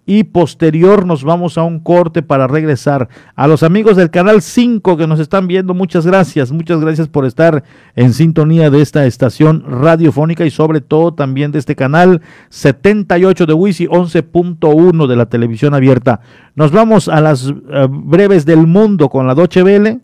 [0.09, 3.09] y posterior nos vamos a un corte para regresar.
[3.35, 7.25] A los amigos del canal 5 que nos están viendo, muchas gracias, muchas gracias por
[7.25, 7.63] estar
[7.95, 13.53] en sintonía de esta estación radiofónica y sobre todo también de este canal 78 de
[13.53, 16.21] Wisi 11.1 de la televisión abierta.
[16.55, 19.99] Nos vamos a las eh, breves del mundo con la Doche Vele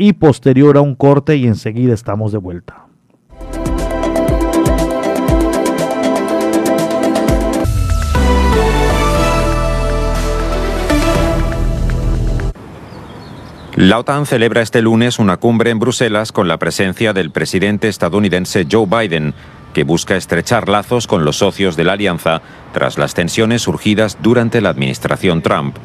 [0.00, 2.86] y posterior a un corte y enseguida estamos de vuelta.
[13.76, 18.66] La OTAN celebra este lunes una cumbre en Bruselas con la presencia del presidente estadounidense
[18.70, 19.34] Joe Biden,
[19.74, 22.40] que busca estrechar lazos con los socios de la alianza
[22.72, 25.76] tras las tensiones surgidas durante la administración Trump.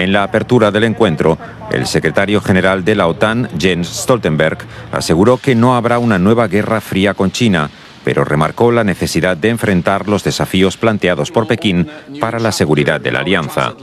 [0.00, 1.36] En la apertura del encuentro,
[1.70, 4.56] el secretario general de la OTAN, Jens Stoltenberg,
[4.92, 7.68] aseguró que no habrá una nueva guerra fría con China,
[8.02, 11.86] pero remarcó la necesidad de enfrentar los desafíos planteados por Pekín
[12.18, 13.74] para la seguridad de la alianza.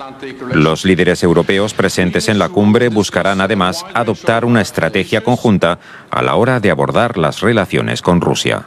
[0.51, 5.77] Los líderes europeos presentes en la cumbre buscarán además adoptar una estrategia conjunta
[6.09, 8.65] a la hora de abordar las relaciones con Rusia.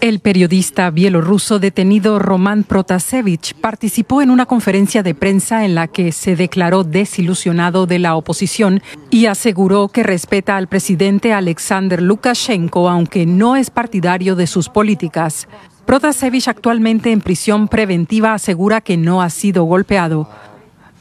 [0.00, 6.10] El periodista bielorruso detenido Roman Protasevich participó en una conferencia de prensa en la que
[6.12, 13.26] se declaró desilusionado de la oposición y aseguró que respeta al presidente Alexander Lukashenko, aunque
[13.26, 15.46] no es partidario de sus políticas.
[15.84, 20.30] Protasevich, actualmente en prisión preventiva, asegura que no ha sido golpeado.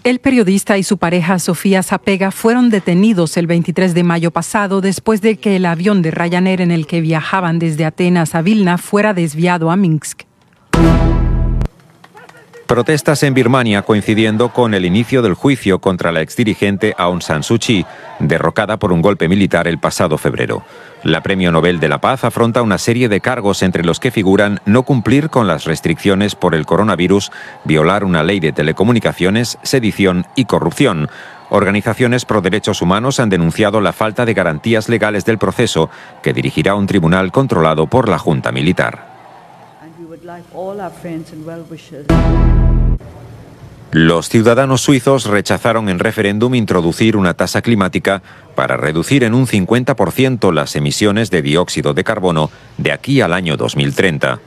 [0.06, 5.22] El periodista y su pareja Sofía Zapega fueron detenidos el 23 de mayo pasado después
[5.22, 9.14] de que el avión de Ryanair en el que viajaban desde Atenas a Vilna fuera
[9.14, 10.24] desviado a Minsk.
[12.70, 17.58] Protestas en Birmania coincidiendo con el inicio del juicio contra la exdirigente Aung San Suu
[17.58, 17.84] Kyi,
[18.20, 20.62] derrocada por un golpe militar el pasado febrero.
[21.02, 24.60] La Premio Nobel de la Paz afronta una serie de cargos entre los que figuran
[24.68, 27.32] no cumplir con las restricciones por el coronavirus,
[27.64, 31.10] violar una ley de telecomunicaciones, sedición y corrupción.
[31.50, 35.90] Organizaciones pro derechos humanos han denunciado la falta de garantías legales del proceso
[36.22, 39.09] que dirigirá un tribunal controlado por la Junta Militar.
[43.92, 48.22] Los ciudadanos suizos rechazaron en referéndum introducir una tasa climática
[48.54, 53.58] para reducir en un 50% las emisiones de dióxido de carbono de aquí al año
[53.58, 54.40] 2030.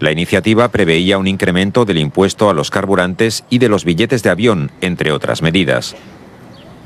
[0.00, 4.30] La iniciativa preveía un incremento del impuesto a los carburantes y de los billetes de
[4.30, 5.96] avión, entre otras medidas.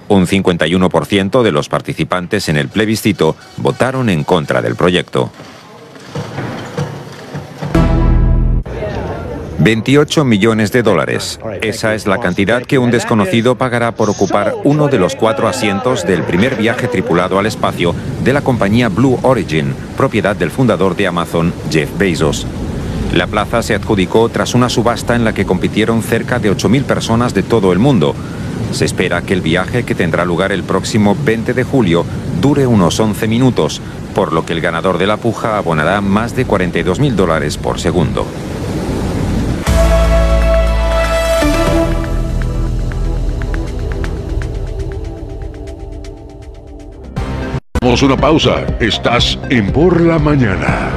[0.09, 5.33] Un 51% de los participantes en el plebiscito votaron en contra del proyecto.
[9.63, 11.39] 28 millones de dólares.
[11.61, 16.05] Esa es la cantidad que un desconocido pagará por ocupar uno de los cuatro asientos
[16.05, 17.95] del primer viaje tripulado al espacio
[18.25, 22.45] de la compañía Blue Origin, propiedad del fundador de Amazon, Jeff Bezos.
[23.15, 27.33] La plaza se adjudicó tras una subasta en la que compitieron cerca de 8.000 personas
[27.33, 28.17] de todo el mundo.
[28.73, 32.05] Se espera que el viaje, que tendrá lugar el próximo 20 de julio,
[32.41, 33.81] dure unos 11 minutos,
[34.13, 38.27] por lo que el ganador de la puja abonará más de 42.000 dólares por segundo.
[47.93, 48.65] Vamos una pausa.
[48.81, 50.89] Estás en Por la Mañana.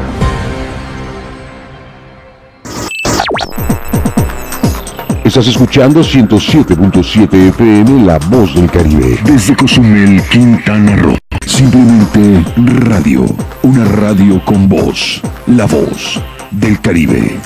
[5.26, 9.20] Estás escuchando 107.7 FM La Voz del Caribe.
[9.26, 11.18] Desde Cozumel, Quintana Roo.
[11.46, 12.46] Simplemente
[12.86, 13.26] radio.
[13.64, 15.22] Una radio con voz.
[15.48, 17.38] La Voz del Caribe.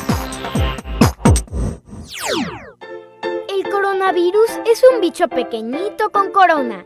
[3.48, 6.86] El coronavirus es un bicho pequeñito con corona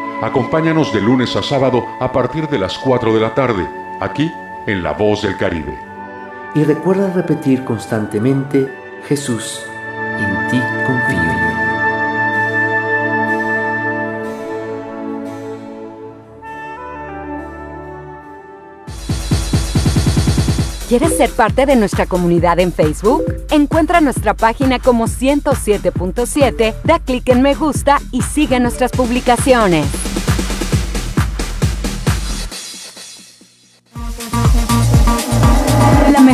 [0.21, 3.67] Acompáñanos de lunes a sábado a partir de las 4 de la tarde,
[3.99, 4.31] aquí
[4.67, 5.75] en La Voz del Caribe.
[6.53, 8.71] Y recuerda repetir constantemente,
[9.07, 9.63] Jesús,
[10.19, 11.61] en ti confío.
[20.87, 23.23] ¿Quieres ser parte de nuestra comunidad en Facebook?
[23.49, 30.10] Encuentra nuestra página como 107.7, da clic en me gusta y sigue nuestras publicaciones.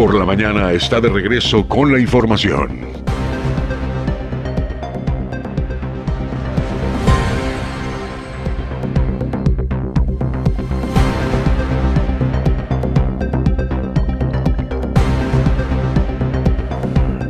[0.00, 2.88] Por la mañana está de regreso con la información.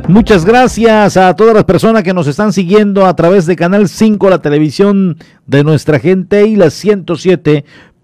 [0.07, 4.29] Muchas gracias a todas las personas que nos están siguiendo a través de Canal 5,
[4.29, 6.69] la televisión de nuestra gente y la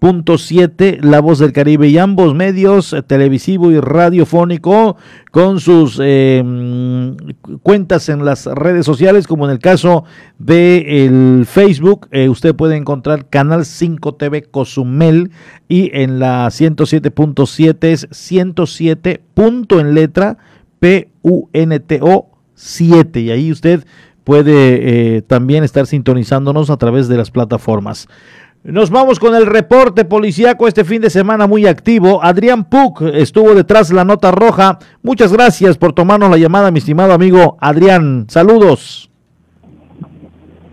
[0.00, 4.96] 107.7, La Voz del Caribe y ambos medios, eh, televisivo y radiofónico,
[5.32, 6.42] con sus eh,
[7.62, 10.04] cuentas en las redes sociales, como en el caso
[10.38, 15.30] de el Facebook, eh, usted puede encontrar Canal 5 TV Cozumel
[15.68, 20.38] y en la 107.7 es 107 punto en letra
[20.78, 23.20] P-U-N-T-O 7.
[23.20, 23.84] Y ahí usted
[24.22, 28.08] puede también estar sintonizándonos a través de las plataformas.
[28.64, 32.22] Nos vamos con el reporte policíaco este fin de semana muy activo.
[32.22, 34.80] Adrián Puc estuvo detrás de la nota roja.
[35.02, 38.26] Muchas gracias por tomarnos la llamada, mi estimado amigo Adrián.
[38.28, 39.10] Saludos.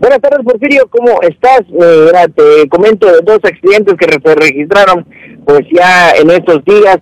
[0.00, 0.88] Buenas tardes, Porfirio.
[0.90, 1.60] ¿Cómo estás?
[1.60, 5.06] Eh, te comento dos accidentes que se registraron,
[5.46, 6.98] pues ya en estos días.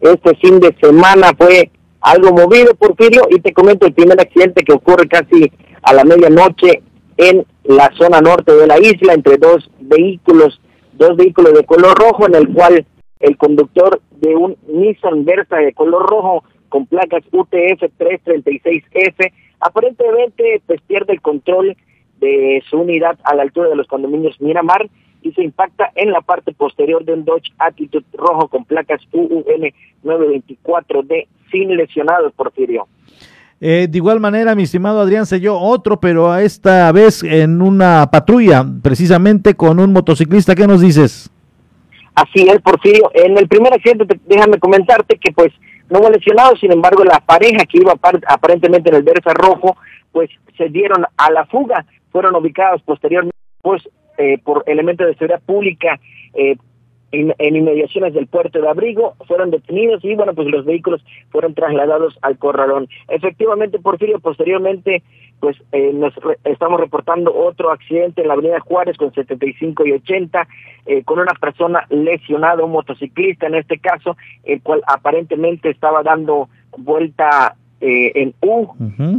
[0.00, 1.70] Este fin de semana fue
[2.00, 5.50] algo movido, Porfirio, y te comento el primer accidente que ocurre casi
[5.82, 6.82] a la medianoche
[7.16, 10.60] en la zona norte de la isla entre dos vehículos,
[10.92, 12.84] dos vehículos de color rojo en el cual
[13.20, 20.80] el conductor de un Nissan Versa de color rojo con placas UTF 336F aparentemente pues
[20.82, 21.76] pierde el control
[22.20, 24.88] de su unidad a la altura de los condominios Miramar
[25.22, 29.72] y se impacta en la parte posterior de un Dodge Attitude rojo con placas UUN
[30.04, 32.86] 924D sin lesionados, Porfirio.
[33.66, 38.62] Eh, de igual manera, mi estimado Adrián selló otro, pero esta vez en una patrulla,
[38.82, 40.54] precisamente con un motociclista.
[40.54, 41.30] ¿Qué nos dices?
[42.14, 43.10] Así es, Porfirio.
[43.14, 45.50] En el primer accidente, déjame comentarte que pues
[45.88, 47.94] no hubo lesionados, sin embargo, la pareja que iba
[48.28, 49.78] aparentemente en el Versa Rojo,
[50.12, 53.82] pues se dieron a la fuga, fueron ubicados posteriormente pues
[54.18, 55.98] eh, por elementos de seguridad pública
[56.34, 56.56] eh,
[57.14, 62.18] en, inmediaciones del puerto de Abrigo, fueron detenidos y bueno, pues los vehículos fueron trasladados
[62.22, 62.88] al corralón.
[63.08, 65.02] Efectivamente, Porfirio, posteriormente,
[65.40, 70.48] pues eh, nos estamos reportando otro accidente en la avenida Juárez con 75 y 80,
[70.86, 76.48] eh, con una persona lesionada, un motociclista en este caso, el cual aparentemente estaba dando
[76.76, 77.56] vuelta
[77.86, 78.68] eh, en U.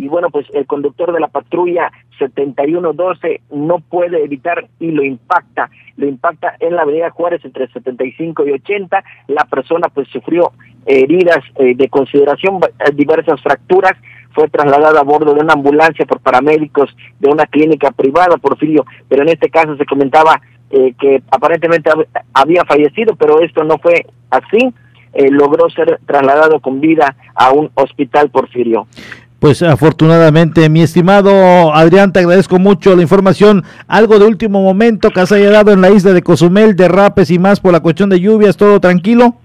[0.01, 5.69] Y bueno pues el conductor de la patrulla 7112 no puede evitar y lo impacta.
[5.97, 10.51] Lo impacta en la avenida Juárez entre 75 y 80 la persona pues sufrió
[10.87, 13.93] heridas eh, de consideración eh, diversas fracturas.
[14.33, 16.89] Fue trasladada a bordo de una ambulancia por paramédicos
[17.19, 18.83] de una clínica privada Porfirio.
[19.07, 20.41] Pero en este caso se comentaba
[20.99, 21.91] que aparentemente
[22.33, 24.73] había fallecido pero esto no fue así
[25.15, 28.87] eh, logró ser trasladado con vida a un hospital porfirio.
[29.39, 33.63] Pues afortunadamente, mi estimado Adrián, te agradezco mucho la información.
[33.87, 37.39] Algo de último momento que se haya dado en la isla de Cozumel, derrapes y
[37.39, 39.35] más por la cuestión de lluvias, ¿todo tranquilo?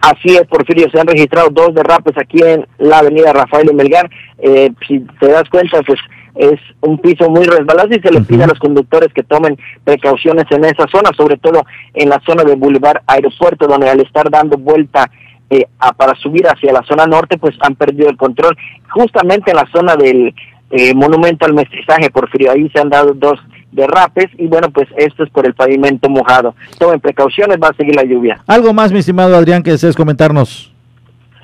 [0.00, 4.10] Así es, Porfirio, se han registrado dos derrapes aquí en la avenida Rafael y Melgar.
[4.38, 5.98] Eh, si te das cuenta, pues
[6.34, 10.44] es un piso muy resbaloso y se les pide a los conductores que tomen precauciones
[10.50, 11.64] en esa zona, sobre todo
[11.94, 15.10] en la zona de Boulevard Aeropuerto, donde al estar dando vuelta
[15.50, 15.66] eh,
[15.96, 18.56] para subir hacia la zona norte, pues han perdido el control.
[18.90, 20.34] Justamente en la zona del
[20.70, 23.40] eh, Monumento al Mestizaje, Porfirio, ahí se han dado dos
[23.72, 26.54] derrapes y bueno, pues esto es por el pavimento mojado.
[26.78, 28.42] Tomen precauciones, va a seguir la lluvia.
[28.46, 30.72] Algo más, mi estimado Adrián, que desees comentarnos.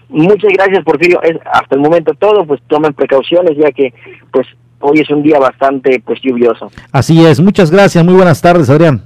[0.09, 1.21] Muchas gracias, Porfirio.
[1.23, 3.93] Es hasta el momento todo, pues tomen precauciones ya que
[4.31, 4.47] pues
[4.87, 6.71] hoy es un día bastante pues lluvioso.
[6.93, 9.03] Así es, muchas gracias, muy buenas tardes Adrián.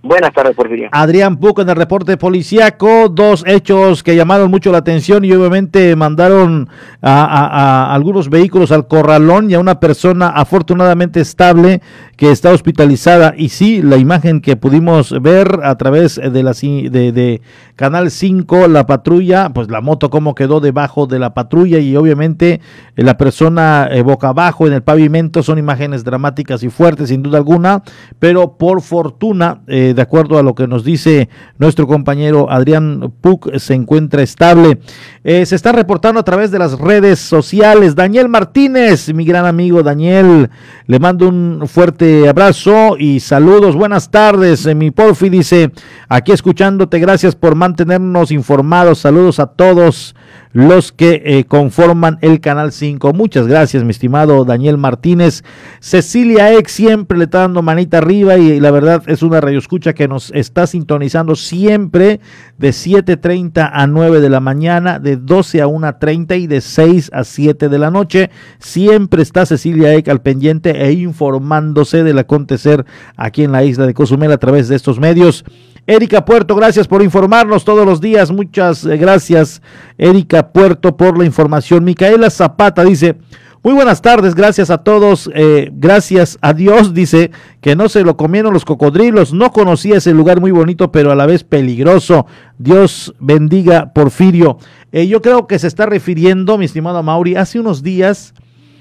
[0.00, 0.88] Buenas tardes, Porfirio.
[0.92, 5.96] Adrián Puc en el reporte policíaco, dos hechos que llamaron mucho la atención y obviamente
[5.96, 6.68] mandaron
[7.02, 11.82] a, algunos vehículos al corralón y a una persona afortunadamente estable
[12.16, 13.34] que está hospitalizada.
[13.36, 17.40] Y sí, la imagen que pudimos ver a través de la de
[17.78, 22.60] Canal 5, la patrulla, pues la moto como quedó debajo de la patrulla y obviamente
[22.96, 27.22] eh, la persona eh, boca abajo en el pavimento son imágenes dramáticas y fuertes sin
[27.22, 27.84] duda alguna,
[28.18, 31.28] pero por fortuna eh, de acuerdo a lo que nos dice
[31.58, 34.78] nuestro compañero Adrián Puc, se encuentra estable.
[35.24, 37.94] Eh, se está reportando a través de las redes sociales.
[37.94, 40.50] Daniel Martínez, mi gran amigo Daniel,
[40.86, 43.76] le mando un fuerte abrazo y saludos.
[43.76, 45.72] Buenas tardes, eh, mi Porfi dice,
[46.08, 49.00] aquí escuchándote, gracias por mantenernos informados.
[49.00, 50.14] Saludos a todos
[50.52, 53.12] los que eh, conforman el Canal 5.
[53.12, 55.44] Muchas gracias, mi estimado Daniel Martínez.
[55.80, 59.92] Cecilia Ex siempre le está dando manita arriba y la verdad es una radio escucha
[59.92, 62.20] que nos está sintonizando siempre
[62.56, 67.24] de 7.30 a 9 de la mañana, de 12 a 1.30 y de 6 a
[67.24, 68.30] 7 de la noche.
[68.58, 72.84] Siempre está Cecilia Eck al pendiente e informándose del acontecer
[73.16, 75.44] aquí en la isla de Cozumel a través de estos medios.
[75.88, 78.30] Erika Puerto, gracias por informarnos todos los días.
[78.30, 79.62] Muchas eh, gracias,
[79.96, 81.82] Erika Puerto, por la información.
[81.82, 83.16] Micaela Zapata dice,
[83.62, 87.30] muy buenas tardes, gracias a todos, eh, gracias a Dios, dice
[87.62, 91.14] que no se lo comieron los cocodrilos, no conocía ese lugar muy bonito, pero a
[91.14, 92.26] la vez peligroso.
[92.58, 94.58] Dios bendiga Porfirio.
[94.92, 98.34] Eh, yo creo que se está refiriendo, mi estimado Mauri, hace unos días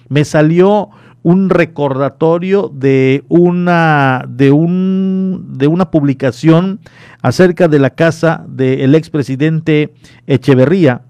[0.10, 0.90] me salió
[1.24, 6.80] un recordatorio de una, de un, de una publicación
[7.22, 9.94] acerca de la casa del expresidente
[10.26, 11.02] Echeverría.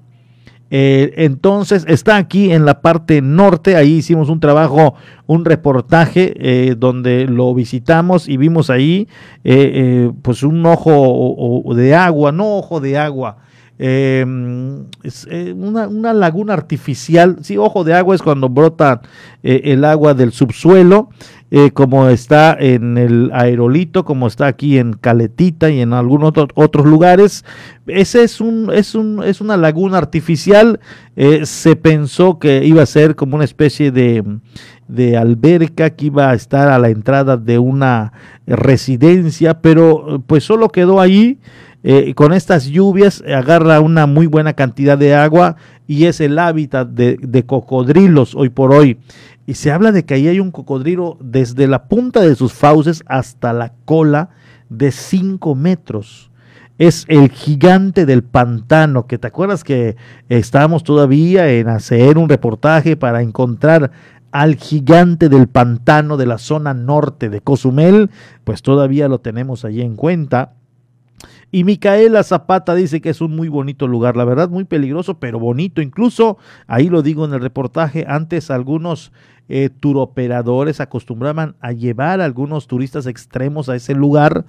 [0.69, 4.95] Eh, entonces está aquí en la parte norte, ahí hicimos un trabajo,
[5.25, 9.07] un reportaje eh, donde lo visitamos y vimos ahí
[9.45, 13.37] eh, pues un ojo de agua, no ojo de agua,
[13.79, 19.01] Em, es, eh, una, laguna artificial, sí, ojo de agua es cuando brota
[19.43, 21.09] eh, el agua del subsuelo,
[21.51, 26.85] eh, como está en el aerolito, como está aquí en Caletita y en algunos otros
[26.87, 27.45] lugares.
[27.85, 30.79] Ese es un, es un, es una laguna artificial.
[31.43, 34.23] se pensó que iba a ser como una especie de,
[34.87, 38.11] de alberca que iba a estar a la entrada de una
[38.47, 41.39] residencia, pero pues solo quedó ahí
[41.89, 45.55] eh, con estas lluvias agarra una muy buena cantidad de agua
[45.87, 48.97] y es el hábitat de, cocodrilos hoy por hoy.
[49.45, 53.03] Y se habla de que ahí hay un cocodrilo desde la punta de sus fauces
[53.05, 54.31] hasta la cola
[54.67, 56.29] de 5 metros.
[56.77, 59.95] Es el gigante del pantano, que te acuerdas que
[60.27, 63.91] estábamos todavía en hacer un reportaje para encontrar
[64.31, 68.09] al gigante del pantano de la zona norte de Cozumel,
[68.43, 70.51] pues todavía lo tenemos allí en cuenta.
[71.51, 75.39] Y Micaela Zapata dice que es un muy bonito lugar, la verdad muy peligroso, pero
[75.39, 75.81] bonito.
[75.81, 76.37] Incluso,
[76.67, 79.11] ahí lo digo en el reportaje, antes algunos
[79.49, 84.43] eh, turoperadores acostumbraban a llevar a algunos turistas extremos a ese lugar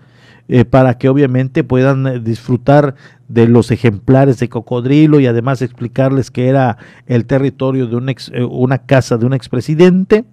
[0.48, 2.96] eh, para que obviamente puedan eh, disfrutar
[3.28, 8.12] de los ejemplares de cocodrilo y además explicarles que era el territorio de un
[8.50, 10.24] una casa de un expresidente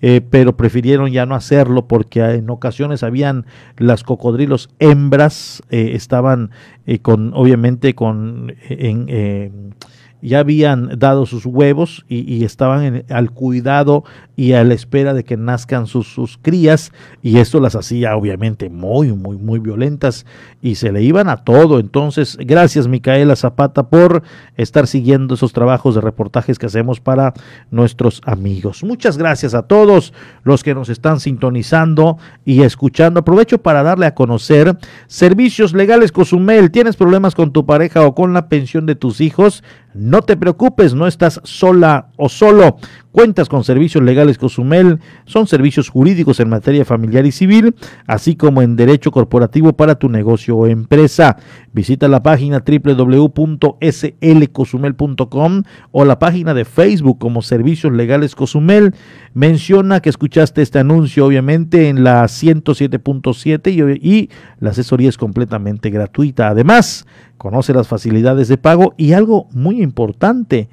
[0.00, 3.46] eh, pero prefirieron ya no hacerlo porque en ocasiones habían
[3.76, 6.50] las cocodrilos hembras, eh, estaban
[6.86, 9.74] eh, con, obviamente, con, en,
[10.20, 14.04] ya habían dado sus huevos y, estaban al cuidado
[14.38, 18.70] y a la espera de que nazcan sus, sus, crías y esto las hacía obviamente
[18.70, 20.26] muy, muy, muy violentas
[20.62, 21.80] y se le iban a todo.
[21.80, 24.22] Entonces, gracias Micaela Zapata por
[24.56, 27.34] estar siguiendo esos trabajos de reportajes que hacemos para
[27.72, 28.84] nuestros amigos.
[28.84, 30.12] Muchas gracias a todos
[30.44, 33.18] los que nos están sintonizando y escuchando.
[33.18, 34.78] Aprovecho para darle a conocer
[35.08, 36.70] Servicios Legales Cozumel.
[36.70, 39.64] ¿Tienes problemas con tu pareja o con la pensión de tus hijos?
[39.94, 42.76] No te preocupes, no estás sola o solo.
[43.10, 47.74] Cuentas con servicios legales Cozumel, son servicios jurídicos en materia familiar y civil,
[48.06, 51.38] así como en derecho corporativo para tu negocio o empresa.
[51.72, 58.94] Visita la página www.slcozumel.com o la página de Facebook como Servicios Legales Cozumel.
[59.32, 64.28] Menciona que escuchaste este anuncio obviamente en la 107.7 y, y
[64.60, 66.48] la asesoría es completamente gratuita.
[66.48, 67.06] Además,
[67.38, 70.68] conoce las facilidades de pago y algo muy importante,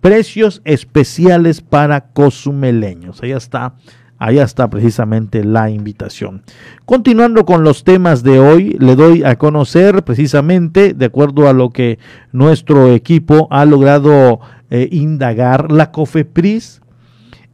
[0.00, 3.22] precios especiales para cozumeleños.
[3.22, 3.74] Ahí está,
[4.18, 6.42] ahí está precisamente la invitación.
[6.84, 11.70] Continuando con los temas de hoy, le doy a conocer precisamente, de acuerdo a lo
[11.70, 11.98] que
[12.32, 14.40] nuestro equipo ha logrado
[14.70, 16.82] eh, indagar, la COFEPRIS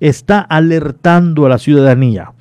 [0.01, 2.33] está alertando a la ciudadanía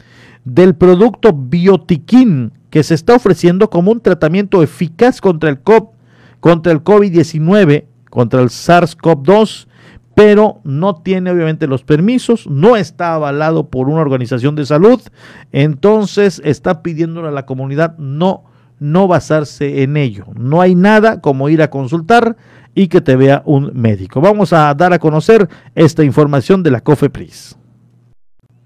[0.45, 5.89] del producto biotiquín que se está ofreciendo como un tratamiento eficaz contra el COVID,
[6.39, 9.67] contra el COVID-19, contra el SARS-CoV-2,
[10.15, 15.01] pero no tiene obviamente los permisos, no está avalado por una organización de salud,
[15.51, 18.45] entonces está pidiéndole a la comunidad no
[18.79, 20.25] no basarse en ello.
[20.35, 22.35] No hay nada como ir a consultar
[22.75, 24.19] y que te vea un médico.
[24.19, 27.57] Vamos a dar a conocer esta información de la COFEPRIS.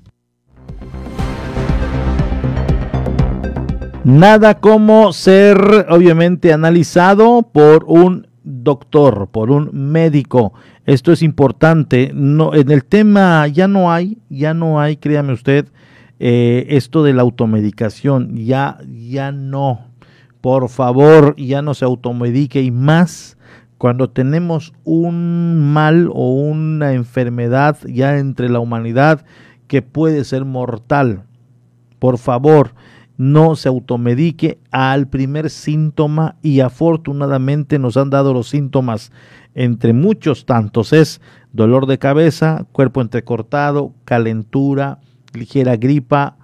[4.05, 10.53] Nada como ser obviamente analizado por un doctor, por un médico.
[10.85, 12.11] Esto es importante.
[12.13, 15.69] No, en el tema ya no hay, ya no hay, créame usted,
[16.19, 18.35] eh, esto de la automedicación.
[18.35, 19.87] Ya, ya no.
[20.41, 23.37] Por favor, ya no se automedique y más
[23.77, 29.23] cuando tenemos un mal o una enfermedad ya entre la humanidad
[29.67, 31.23] que puede ser mortal.
[31.99, 32.73] Por favor,
[33.23, 39.13] no se automedique al primer síntoma y afortunadamente nos han dado los síntomas
[39.55, 41.21] entre muchos tantos es
[41.53, 44.99] dolor de cabeza, cuerpo entrecortado, calentura,
[45.33, 46.37] ligera gripa,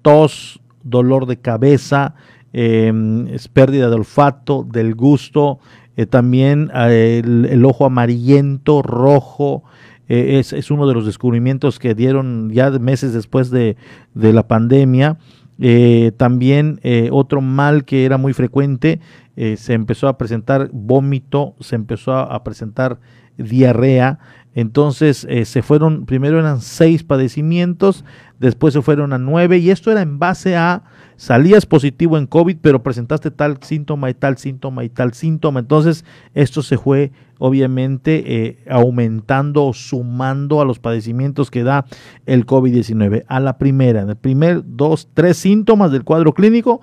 [0.00, 2.14] tos, dolor de cabeza,
[2.52, 5.58] em, es pérdida de olfato, del gusto,
[5.96, 9.64] eh, también eh, el, ojo amarillento, rojo,
[10.08, 13.76] eh, es, uno de los descubrimientos que dieron ya meses después de,
[14.14, 15.18] de la pandemia.
[15.58, 19.00] Eh, también eh, otro mal que era muy frecuente,
[19.36, 22.98] eh, se empezó a presentar vómito, se empezó a, presentar
[23.36, 24.18] diarrea.
[24.56, 28.04] Entonces se fueron, primero eran seis padecimientos,
[28.40, 30.82] después se fueron a nueve y esto era en base a
[31.16, 35.60] salías positivo en COVID, pero presentaste tal síntoma y tal síntoma y tal síntoma.
[35.60, 36.04] Entonces,
[36.34, 41.86] esto se fue obviamente eh, aumentando o sumando a los padecimientos que da
[42.26, 43.24] el COVID-19.
[43.28, 46.80] A la primera, el primer dos, tres síntomas del cuadro clínico,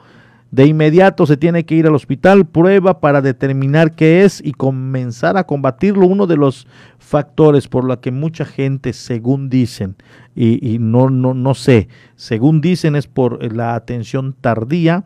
[0.54, 5.36] de inmediato se tiene que ir al hospital, prueba para determinar qué es y comenzar
[5.36, 6.06] a combatirlo.
[6.06, 6.68] Uno de los
[7.00, 9.96] factores por la que mucha gente, según dicen,
[10.36, 15.06] y, no, no, no sé, según dicen es por la atención tardía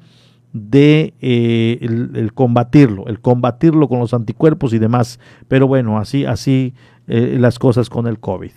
[0.52, 5.18] de eh, el, combatirlo, el combatirlo con los anticuerpos y demás.
[5.48, 6.74] Pero bueno, así, así
[7.08, 8.52] eh, las cosas con el COVID.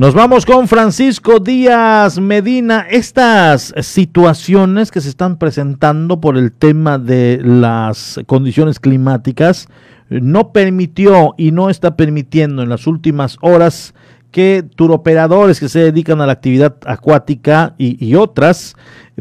[0.00, 2.86] Nos vamos con Francisco Díaz Medina.
[2.88, 9.68] Estas situaciones que se están presentando por el tema de las condiciones climáticas
[10.08, 13.92] no permitió y no está permitiendo en las últimas horas
[14.30, 18.76] que turoperadores que se dedican a la actividad acuática y, otras,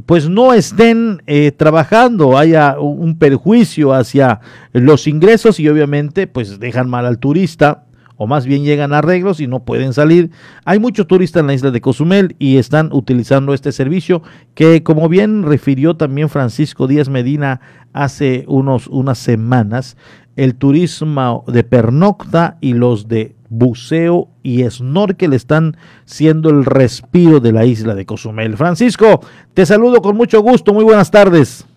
[0.05, 4.39] pues no estén eh, trabajando, haya un perjuicio hacia
[4.71, 7.83] los ingresos y obviamente pues dejan mal al turista
[8.19, 10.29] o más bien llegan a arreglos y no pueden salir.
[10.65, 14.21] Hay muchos turistas en la isla de Cozumel y están utilizando este servicio
[14.55, 17.61] que como bien refirió también Francisco Díaz Medina
[17.93, 19.95] hace unos, unas semanas,
[20.35, 27.53] el turismo de pernocta y los de buceo y snorkel están siendo el respiro de
[27.53, 28.57] la isla de Cozumel.
[28.57, 29.21] Francisco,
[29.53, 31.68] te saludo con mucho gusto, muy buenas tardes.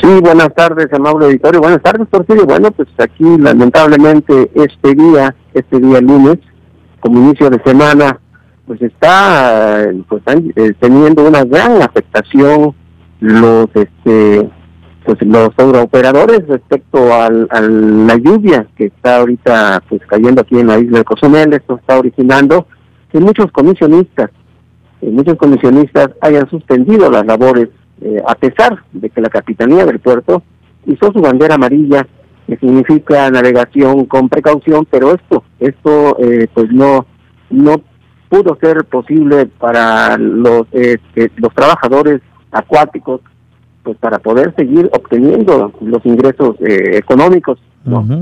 [0.00, 1.60] Sí, buenas tardes, amable auditorio.
[1.60, 2.46] Buenas tardes, Porfirio.
[2.46, 6.38] Bueno, pues aquí lamentablemente este día, este día lunes,
[7.00, 8.18] como inicio de semana,
[8.66, 10.22] pues está pues,
[10.56, 12.74] eh, teniendo una gran afectación
[13.20, 14.50] los este
[15.04, 20.66] pues los operadores respecto al, a la lluvia que está ahorita pues cayendo aquí en
[20.66, 22.66] la isla de Cozumel, esto está originando
[23.12, 24.30] que muchos comisionistas,
[25.02, 27.68] eh, muchos comisionistas hayan suspendido las labores
[28.00, 30.42] eh, a pesar de que la capitanía del puerto
[30.86, 32.06] hizo su bandera amarilla
[32.46, 37.06] que significa navegación con precaución, pero esto, esto eh, pues no,
[37.48, 37.76] no
[38.28, 40.66] pudo ser posible para los,
[41.36, 42.20] los trabajadores
[42.50, 43.20] acuáticos
[43.84, 47.58] pues para poder seguir obteniendo los ingresos eh, económicos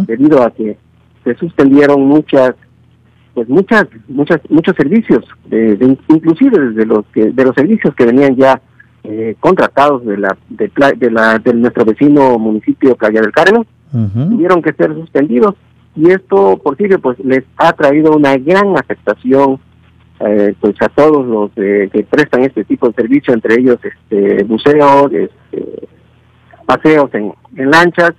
[0.06, 0.76] debido a que
[1.22, 2.54] se suspendieron muchas
[3.32, 8.34] pues muchas muchas muchos servicios de, inclusive desde los que de los servicios que venían
[8.34, 8.60] ya
[9.04, 13.66] eh, contratados de la de, de la de nuestro vecino municipio Playa del Carmen.
[13.92, 15.54] Tuvieron que ser suspendidos.
[15.94, 19.60] Y esto por sí pues les ha traído una gran afectación
[20.20, 24.44] eh, pues a todos los eh, que prestan este tipo de servicio, entre ellos este
[24.44, 25.88] buceo, este,
[26.64, 27.32] paseos en,
[27.70, 28.12] lanchas,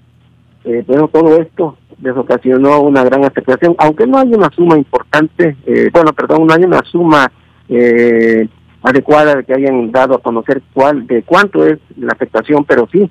[0.66, 5.56] eh, bueno, todo esto les ocasionó una gran afectación, aunque no hay una suma importante,
[5.66, 7.32] eh, bueno, perdón, no hay una suma
[7.70, 8.48] eh,
[8.84, 13.10] adecuada de que hayan dado a conocer cuál, de cuánto es la afectación, pero sí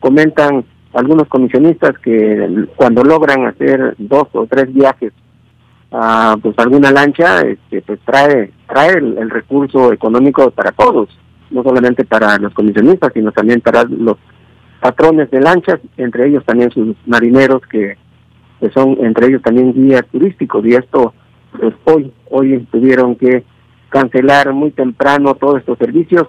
[0.00, 0.64] comentan
[0.94, 5.12] algunos comisionistas que cuando logran hacer dos o tres viajes
[5.92, 11.08] a pues alguna lancha este pues trae trae el, recurso económico para todos
[11.50, 14.16] no solamente para los comisionistas sino también para los
[14.80, 17.96] patrones de lanchas entre ellos también sus marineros que,
[18.60, 21.12] que son entre ellos también guías turísticos y esto
[21.58, 23.44] pues hoy hoy tuvieron que
[23.90, 26.26] cancelar muy temprano todos estos servicios.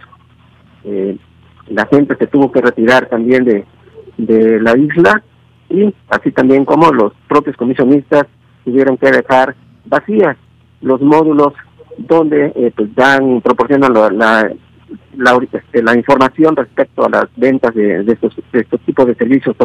[0.84, 1.18] Eh,
[1.70, 3.66] la gente se tuvo que retirar también de,
[4.18, 5.24] de la isla
[5.70, 8.28] y así también como los propios comisionistas
[8.66, 9.56] tuvieron que dejar
[9.86, 10.38] vacías
[10.82, 11.54] los módulos
[11.98, 18.04] donde eh, pues dan proporcionan la, la, este, la, información respecto a las ventas de,
[18.08, 19.56] estos, estos tipos de servicios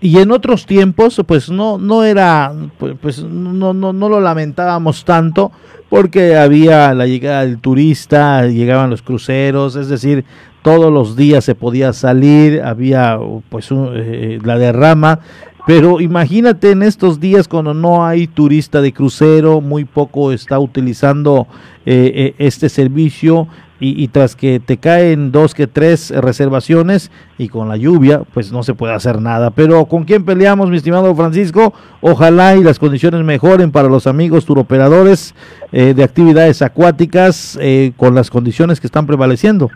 [0.00, 5.04] y en otros tiempos pues no no era pues, pues, no, no no lo lamentábamos
[5.04, 5.52] tanto
[5.88, 10.24] porque había la llegada del turista llegaban los cruceros es decir
[10.66, 13.20] todos los días se podía salir había
[13.50, 15.20] pues eh, la derrama.
[15.64, 21.46] Pero imagínate en estos días cuando no hay turista de crucero, muy poco está utilizando
[21.84, 23.46] eh, eh, este servicio
[23.78, 28.62] y, tras que te caen dos que tres reservaciones y con la lluvia, pues no
[28.62, 29.50] se puede hacer nada.
[29.50, 31.74] Pero ¿con quién peleamos, mi estimado Francisco?
[32.00, 35.34] Ojalá y las condiciones mejoren para los amigos turoperadores
[35.72, 37.58] eh, de actividades acuáticas
[37.96, 39.70] con las condiciones que están prevaleciendo.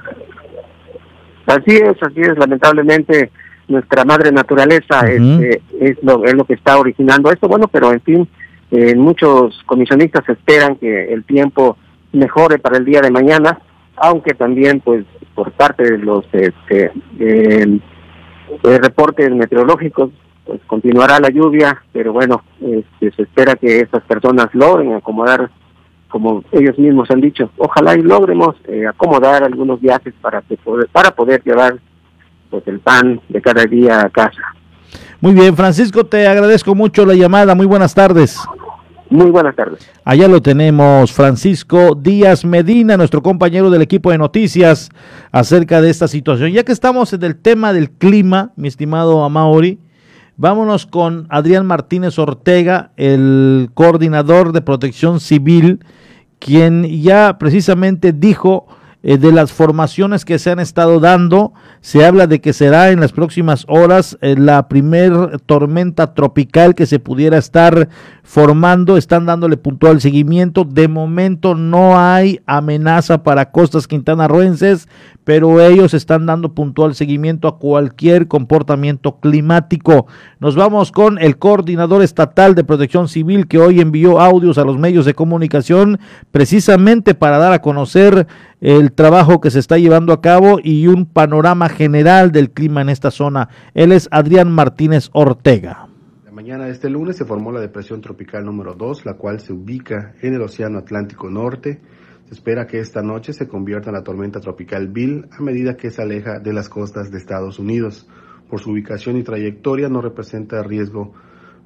[1.46, 3.30] Así es, así es, lamentablemente
[3.70, 7.48] nuestra madre naturaleza este, es, lo, es lo que está originando esto.
[7.48, 8.28] Bueno, pero en fin,
[8.70, 11.76] eh, muchos comisionistas esperan que el tiempo
[12.12, 13.60] mejore para el día de mañana,
[14.00, 16.90] aunque también pues por parte de los este,
[18.62, 20.10] reportes meteorológicos
[20.44, 25.50] pues continuará la lluvia, pero bueno, este, se espera que estas personas logren acomodar,
[26.08, 31.14] como ellos mismos han dicho, ojalá y logremos eh, acomodar algunos viajes para, poder, para
[31.14, 31.78] poder llevar
[32.48, 34.42] pues el pan de cada día a casa.
[35.20, 37.54] Muy bien, Francisco, te agradezco mucho la llamada.
[37.54, 38.40] Muy buenas tardes.
[39.10, 39.80] Muy buenas tardes.
[40.04, 44.88] Allá lo tenemos, Francisco Díaz Medina, nuestro compañero del equipo de noticias,
[45.32, 46.52] acerca de esta situación.
[46.52, 49.80] Ya que estamos en el tema del clima, mi estimado Amaori,
[50.36, 55.80] vámonos con Adrián Martínez Ortega, el coordinador de protección civil,
[56.38, 58.68] quien ya precisamente dijo
[59.02, 61.54] eh, de las formaciones que se han estado dando.
[61.80, 66.84] Se habla de que será en las próximas horas eh, la primer tormenta tropical que
[66.84, 67.88] se pudiera estar
[68.22, 68.96] formando.
[68.98, 70.64] Están dándole puntual seguimiento.
[70.64, 74.86] De momento no hay amenaza para costas quintanarroenses,
[75.24, 80.06] pero ellos están dando puntual seguimiento a cualquier comportamiento climático.
[80.40, 84.78] Nos vamos con el coordinador estatal de protección civil que hoy envió audios a los
[84.78, 88.26] medios de comunicación precisamente para dar a conocer
[88.60, 92.90] el trabajo que se está llevando a cabo y un panorama general del clima en
[92.90, 93.48] esta zona.
[93.74, 95.88] Él es Adrián Martínez Ortega.
[96.24, 99.52] La mañana de este lunes se formó la depresión tropical número 2, la cual se
[99.52, 101.80] ubica en el Océano Atlántico Norte.
[102.26, 105.90] Se espera que esta noche se convierta en la tormenta tropical Bill a medida que
[105.90, 108.06] se aleja de las costas de Estados Unidos.
[108.48, 111.12] Por su ubicación y trayectoria no representa riesgo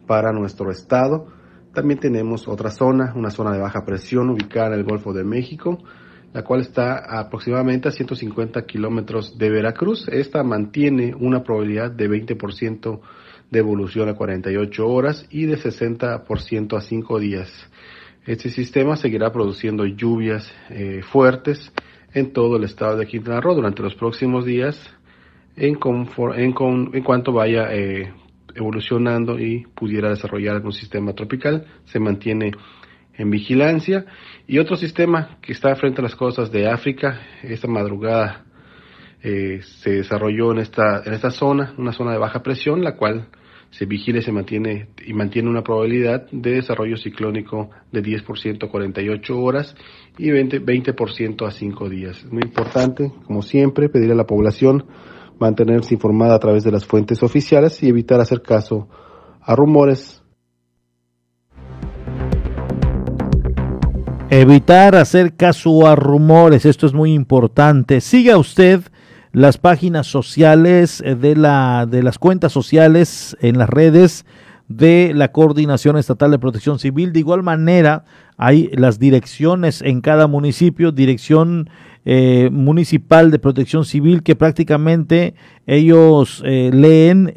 [0.06, 1.26] para nuestro estado.
[1.74, 5.78] También tenemos otra zona, una zona de baja presión ubicada en el Golfo de México
[6.34, 10.08] la cual está aproximadamente a 150 kilómetros de Veracruz.
[10.08, 13.00] Esta mantiene una probabilidad de 20%
[13.50, 17.50] de evolución a 48 horas y de 60% a 5 días.
[18.26, 21.72] Este sistema seguirá produciendo lluvias eh, fuertes
[22.12, 24.76] en todo el estado de Quintana Roo durante los próximos días
[25.56, 25.78] en,
[26.34, 26.52] en,
[27.04, 28.12] cuanto vaya eh,
[28.56, 31.64] evolucionando y pudiera desarrollar algún sistema tropical.
[31.84, 32.50] Se mantiene
[33.16, 34.04] en vigilancia.
[34.46, 38.44] Y otro sistema que está frente a las costas de África, esta madrugada
[39.22, 43.28] eh, se desarrolló en esta, en esta zona, una zona de baja presión, la cual
[43.70, 48.70] se vigila y se mantiene y mantiene una probabilidad de desarrollo ciclónico de 10% a
[48.70, 49.74] 48 horas
[50.18, 52.18] y 20%, 20 a 5 días.
[52.18, 54.84] Es muy importante, como siempre, pedir a la población
[55.40, 58.88] mantenerse informada a través de las fuentes oficiales y evitar hacer caso
[59.40, 60.23] a rumores
[64.36, 68.00] Evitar hacer caso a rumores, esto es muy importante.
[68.00, 68.80] Siga usted
[69.30, 74.26] las páginas sociales eh, de, la, de las cuentas sociales en las redes
[74.66, 77.12] de la Coordinación Estatal de Protección Civil.
[77.12, 78.06] De igual manera,
[78.36, 81.70] hay las direcciones en cada municipio, dirección
[82.04, 85.34] eh, municipal de protección civil, que prácticamente
[85.66, 87.32] ellos eh, leen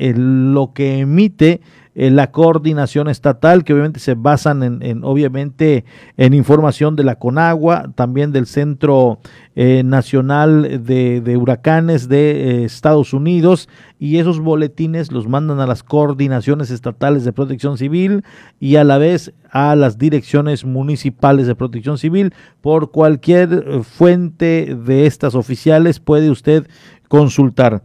[0.54, 1.62] lo que emite
[1.98, 5.84] la coordinación estatal, que obviamente se basan en, obviamente,
[6.16, 9.20] en información de la CONAGUA, también del Centro
[9.56, 13.68] eh, Nacional de, Huracanes de eh, Estados Unidos,
[13.98, 18.24] y esos boletines los mandan a las coordinaciones estatales de protección civil
[18.60, 22.32] y a la vez a las direcciones municipales de protección civil.
[22.62, 26.68] Por cualquier fuente de estas oficiales puede usted
[27.08, 27.82] consultar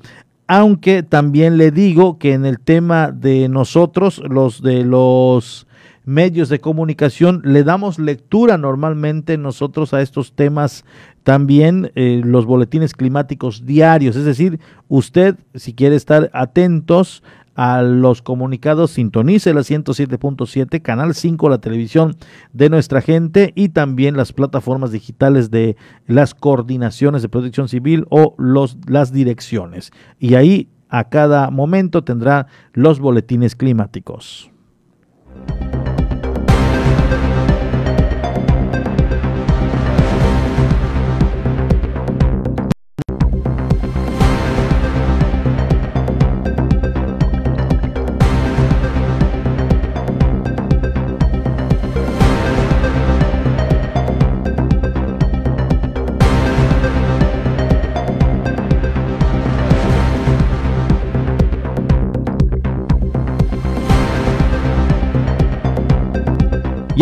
[0.53, 5.67] aunque también le digo que en el tema de nosotros, los de los
[6.05, 10.85] medios de comunicación, le damos lectura normalmente nosotros a estos temas
[11.23, 17.23] también, eh, los boletines climáticos diarios, es decir, usted si quiere estar atentos
[17.55, 22.17] a los comunicados, sintonice la 107.7, Canal 5, la televisión
[22.53, 25.77] de nuestra gente y también las plataformas digitales de
[26.07, 29.91] las coordinaciones de protección civil o los, las direcciones.
[30.19, 34.52] Y ahí a cada momento tendrá los boletines climáticos.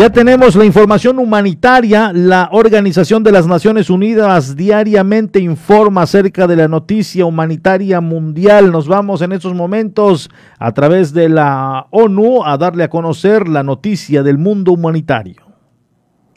[0.01, 2.11] Ya tenemos la información humanitaria.
[2.11, 8.71] La Organización de las Naciones Unidas diariamente informa acerca de la noticia humanitaria mundial.
[8.71, 13.61] Nos vamos en estos momentos a través de la ONU a darle a conocer la
[13.61, 15.50] noticia del mundo humanitario.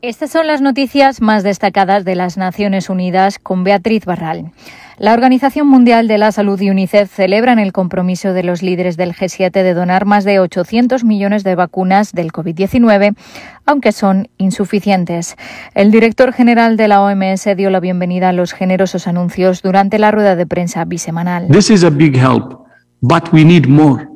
[0.07, 4.52] Estas son las noticias más destacadas de las Naciones Unidas con Beatriz Barral.
[4.98, 9.14] La Organización Mundial de la Salud y UNICEF celebran el compromiso de los líderes del
[9.14, 13.16] G7 de donar más de 800 millones de vacunas del COVID-19,
[13.64, 15.36] aunque son insuficientes.
[15.74, 20.11] El director general de la OMS dio la bienvenida a los generosos anuncios durante la
[20.11, 21.48] rueda de prensa bisemanal.
[21.48, 22.66] This is a big help,
[23.00, 24.14] but we need more.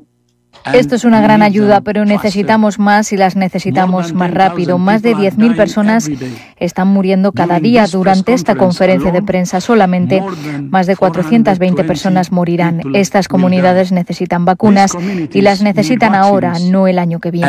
[0.72, 4.78] Esto es una gran ayuda, pero necesitamos más y las necesitamos más rápido.
[4.78, 6.10] Más de 10.000 personas
[6.56, 7.86] están muriendo cada día.
[7.86, 10.22] Durante esta conferencia de prensa solamente
[10.62, 12.80] más de 420 personas morirán.
[12.94, 14.92] Estas comunidades necesitan vacunas
[15.32, 17.48] y las necesitan ahora, no el año que viene.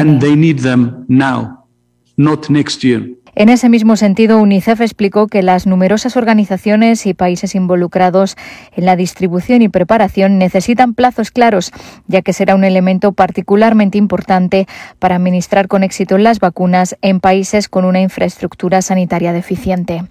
[3.40, 8.36] En ese mismo sentido, UNICEF explicó que las numerosas organizaciones y países involucrados
[8.76, 11.72] en la distribución y preparación necesitan plazos claros,
[12.06, 14.68] ya que será un elemento particularmente importante
[15.00, 20.04] para administrar con éxito las vacunas en países con una infraestructura sanitaria deficiente.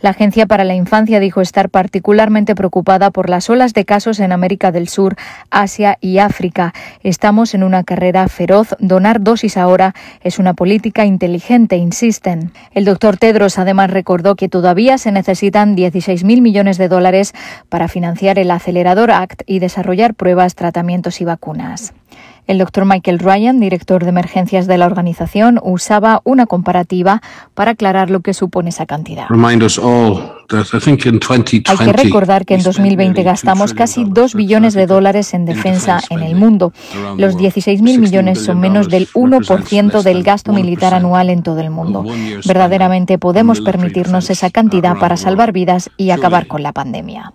[0.00, 4.32] La Agencia para la Infancia dijo estar particularmente preocupada por las olas de casos en
[4.32, 5.16] América del Sur,
[5.50, 6.72] Asia y África.
[7.02, 8.74] Estamos en una carrera feroz.
[8.78, 12.52] Donar dosis ahora es una política inteligente, insisten.
[12.72, 17.32] El doctor Tedros además recordó que todavía se necesitan 16.000 millones de dólares
[17.68, 21.92] para financiar el acelerador ACT y desarrollar pruebas, tratamientos y vacunas.
[22.46, 27.22] El doctor Michael Ryan, director de emergencias de la organización, usaba una comparativa
[27.54, 29.26] para aclarar lo que supone esa cantidad.
[31.68, 36.22] Hay que recordar que en 2020 gastamos casi 2 billones de dólares en defensa en
[36.22, 36.72] el mundo.
[37.16, 42.04] Los 16.000 millones son menos del 1% del gasto militar anual en todo el mundo.
[42.44, 47.32] Verdaderamente podemos permitirnos esa cantidad para salvar vidas y acabar con la pandemia.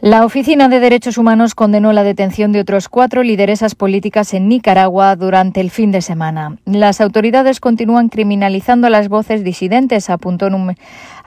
[0.00, 5.16] La Oficina de Derechos Humanos condenó la detención de otros cuatro lideresas políticas en Nicaragua
[5.16, 6.56] durante el fin de semana.
[6.66, 10.76] Las autoridades continúan criminalizando las voces disidentes, apuntó en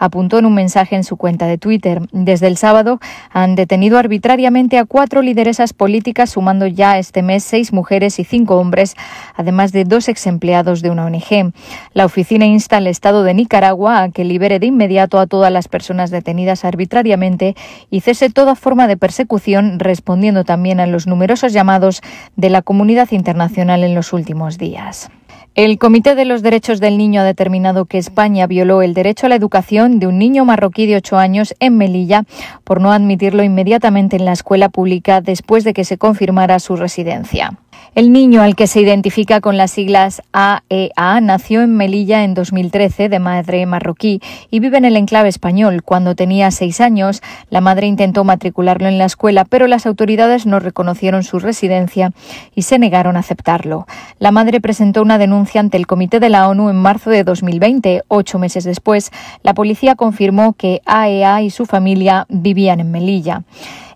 [0.02, 2.02] apuntó en un mensaje en su cuenta de Twitter.
[2.12, 2.99] Desde el sábado
[3.30, 8.58] han detenido arbitrariamente a cuatro lideresas políticas, sumando ya este mes seis mujeres y cinco
[8.58, 8.95] hombres,
[9.36, 11.54] además de dos ex empleados de una ONG.
[11.93, 15.68] La oficina insta al Estado de Nicaragua a que libere de inmediato a todas las
[15.68, 17.56] personas detenidas arbitrariamente
[17.91, 22.02] y cese toda forma de persecución, respondiendo también a los numerosos llamados
[22.36, 25.12] de la comunidad internacional en los últimos días.
[25.54, 29.30] El Comité de los Derechos del Niño ha determinado que España violó el derecho a
[29.30, 32.24] la educación de un niño marroquí de ocho años en Melilla
[32.64, 37.60] por no admitirlo inmediatamente en la escuela pública después de que se confirmara su residencia.
[37.94, 42.34] El niño, al que se identifica con las siglas AEA, e nació en Melilla en
[42.34, 45.84] 2013 de madre marroquí y vive en el enclave español.
[45.84, 50.62] Cuando tenía seis años, la madre intentó matricularlo en la escuela, pero las autoridades no
[50.62, 52.14] reconocieron su residencia
[52.56, 53.88] y se negaron a aceptarlo.
[54.20, 58.04] La madre presentó una denuncia ante el Comité de la ONU en marzo de 2020.
[58.08, 59.12] Ocho meses después,
[59.44, 63.44] la policía confirmó que AEA e y su familia vivían en Melilla.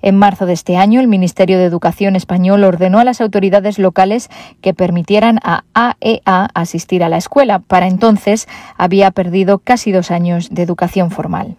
[0.06, 4.30] En marzo de este año, el Ministerio de Educación español ordenó a las autoridades locales
[4.62, 6.22] que permitieran a AEA e
[6.54, 7.58] asistir a la escuela.
[7.58, 8.48] Para entonces
[8.78, 11.56] había perdido casi dos años de educación formal.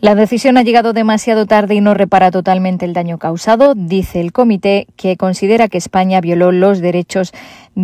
[0.00, 4.32] La decisión ha llegado demasiado tarde y no repara totalmente el daño causado, dice el
[4.32, 7.32] comité, que considera que España violó los derechos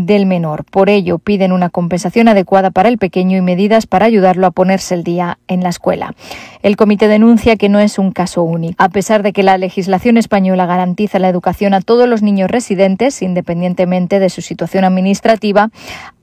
[0.05, 0.64] del menor.
[0.64, 4.94] Por ello, piden una compensación adecuada para el pequeño y medidas para ayudarlo a ponerse
[4.94, 6.14] el día en la escuela.
[6.62, 8.74] El comité denuncia que no es un caso único.
[8.82, 13.22] A pesar de que la legislación española garantiza la educación a todos los niños residentes,
[13.22, 15.70] independientemente de su situación administrativa,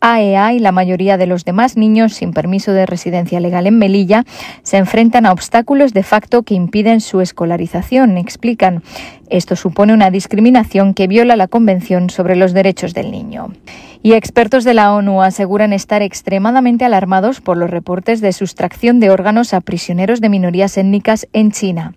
[0.01, 3.77] AEA e y la mayoría de los demás niños sin permiso de residencia legal en
[3.77, 4.25] Melilla
[4.61, 8.83] se enfrentan a obstáculos de facto que impiden su escolarización, explican.
[9.33, 13.51] Esto supone una discriminación que viola la Convención sobre los Derechos del Niño.
[14.03, 19.09] Y expertos de la ONU aseguran estar extremadamente alarmados por los reportes de sustracción de
[19.09, 21.95] órganos a prisioneros de minorías étnicas en China.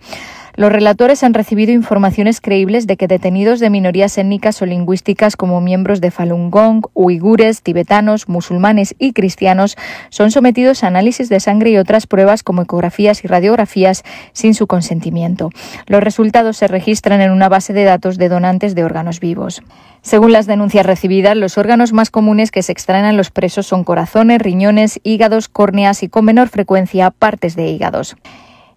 [0.57, 5.61] Los relatores han recibido informaciones creíbles de que detenidos de minorías étnicas o lingüísticas como
[5.61, 9.77] miembros de Falun Gong, uigures, tibetanos, musulmanes y cristianos
[10.09, 14.03] son sometidos a análisis de sangre y otras pruebas como ecografías y radiografías
[14.33, 15.51] sin su consentimiento.
[15.89, 19.61] Los resultados se registran en una base de datos de donantes de órganos vivos.
[20.01, 23.85] Según las denuncias recibidas, los órganos más comunes que se extraen a los presos son
[23.85, 28.17] corazones, riñones, hígados, córneas y con menor frecuencia partes de hígados.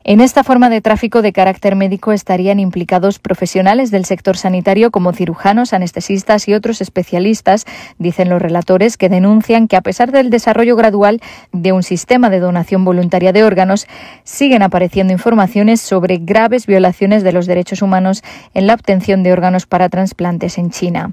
[0.10, 5.14] En esta forma de tráfico de carácter médico estarían implicados profesionales del sector sanitario como
[5.14, 7.66] cirujanos, anestesistas y otros especialistas,
[8.00, 12.40] dicen los relatores, que denuncian que a pesar del desarrollo gradual de un sistema de
[12.40, 13.86] donación voluntaria de órganos,
[14.24, 18.24] siguen apareciendo informaciones sobre graves violaciones de los derechos humanos
[18.56, 21.12] en la obtención de órganos para trasplantes en China.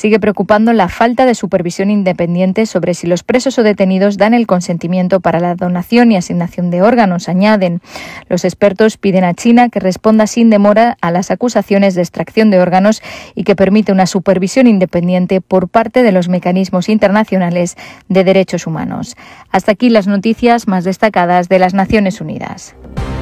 [0.00, 4.46] Sigue preocupando la falta de supervisión independiente sobre si los presos o detenidos dan el
[4.46, 7.82] consentimiento para la donación y asignación de órganos, añaden.
[8.26, 12.60] Los expertos piden a China que responda sin demora a las acusaciones de extracción de
[12.60, 13.02] órganos
[13.34, 17.76] y que permite una supervisión independiente por parte de los mecanismos internacionales
[18.08, 19.18] de derechos humanos.
[19.50, 22.74] Hasta aquí las noticias más destacadas de las Naciones Unidas.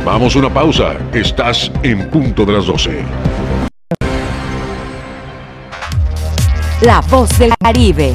[0.05, 0.93] Vamos a una pausa.
[1.12, 3.58] Estás en punto de las 12.
[6.81, 8.14] La voz del Caribe.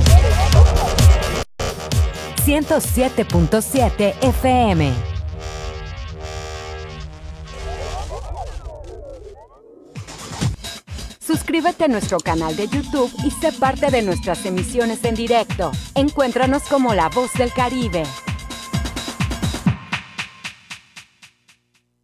[2.45, 4.93] 107.7 FM.
[11.19, 15.73] Suscríbete a nuestro canal de YouTube y sé parte de nuestras emisiones en directo.
[15.95, 18.03] Encuéntranos como La Voz del Caribe.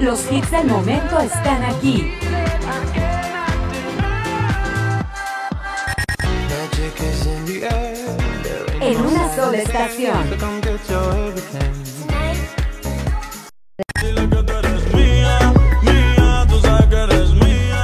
[0.00, 2.12] Los hits del momento están aquí.
[8.80, 10.16] En una sola estación.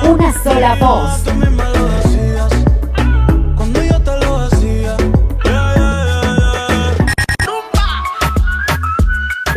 [0.04, 1.31] Una sola voz.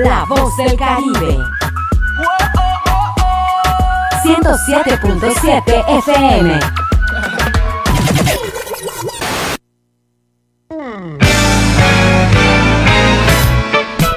[0.06, 1.36] La voz del Caribe.
[4.24, 6.85] 107.7 FM.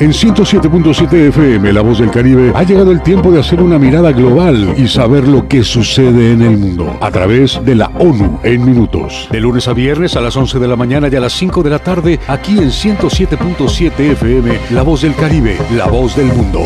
[0.00, 4.12] En 107.7 FM, La Voz del Caribe, ha llegado el tiempo de hacer una mirada
[4.12, 8.64] global y saber lo que sucede en el mundo a través de la ONU en
[8.64, 9.28] minutos.
[9.30, 11.70] De lunes a viernes a las 11 de la mañana y a las 5 de
[11.70, 16.60] la tarde, aquí en 107.7 FM, La Voz del Caribe, La Voz del Mundo.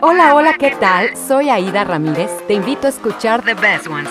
[0.00, 1.16] Hola, hola, ¿qué tal?
[1.16, 2.30] Soy Aida Ramírez.
[2.46, 4.10] Te invito a escuchar The Best Ones.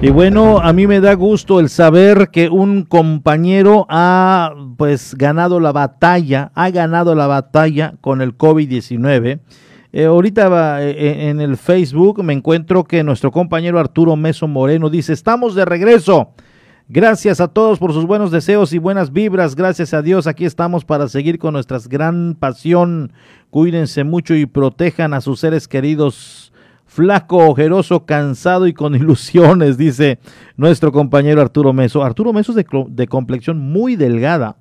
[0.00, 5.58] Y bueno, a mí me da gusto el saber que un compañero ha pues ganado
[5.58, 9.40] la batalla, ha ganado la batalla con el COVID-19.
[9.92, 15.12] Eh, ahorita eh, en el Facebook me encuentro que nuestro compañero Arturo Meso Moreno dice,
[15.12, 16.32] estamos de regreso.
[16.88, 19.56] Gracias a todos por sus buenos deseos y buenas vibras.
[19.56, 23.12] Gracias a Dios, aquí estamos para seguir con nuestra gran pasión.
[23.50, 26.47] Cuídense mucho y protejan a sus seres queridos
[26.98, 30.18] flaco, ojeroso, cansado y con ilusiones, dice
[30.56, 32.02] nuestro compañero Arturo Meso.
[32.02, 34.56] Arturo Meso es de, complexión muy delgada.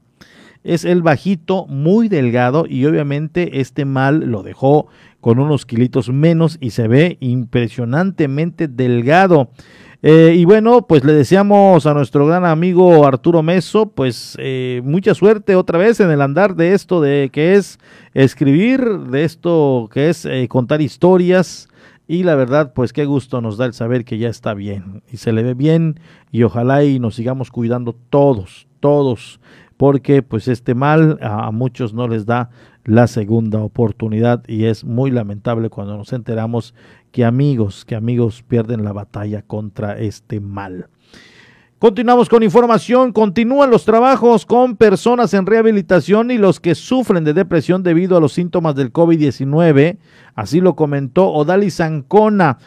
[0.63, 4.85] Es el bajito, muy delgado y obviamente este mal lo dejó
[5.19, 9.49] con unos kilitos menos y se ve impresionantemente delgado.
[10.03, 15.15] Eh, y bueno, pues le deseamos a nuestro gran amigo Arturo Meso, pues eh, mucha
[15.15, 17.79] suerte otra vez en el andar de esto de que es
[18.13, 21.66] escribir, de esto que es eh, contar historias,
[22.07, 25.17] y la verdad, pues qué gusto nos da el saber que ya está bien y
[25.17, 25.99] se le ve bien
[26.31, 29.41] y ojalá y nos sigamos cuidando todos, todos,
[29.75, 32.49] porque pues este mal a, muchos no les da
[32.85, 36.73] la segunda oportunidad y es muy lamentable cuando nos enteramos
[37.11, 40.87] que amigos, que amigos pierden la batalla contra este mal.
[41.79, 43.11] Continuamos con información.
[43.11, 48.19] Continúan los trabajos con personas en rehabilitación y los que sufren de depresión debido a
[48.19, 49.99] los síntomas del COVID-19.
[50.33, 52.57] Así lo comentó Odalis Ancona.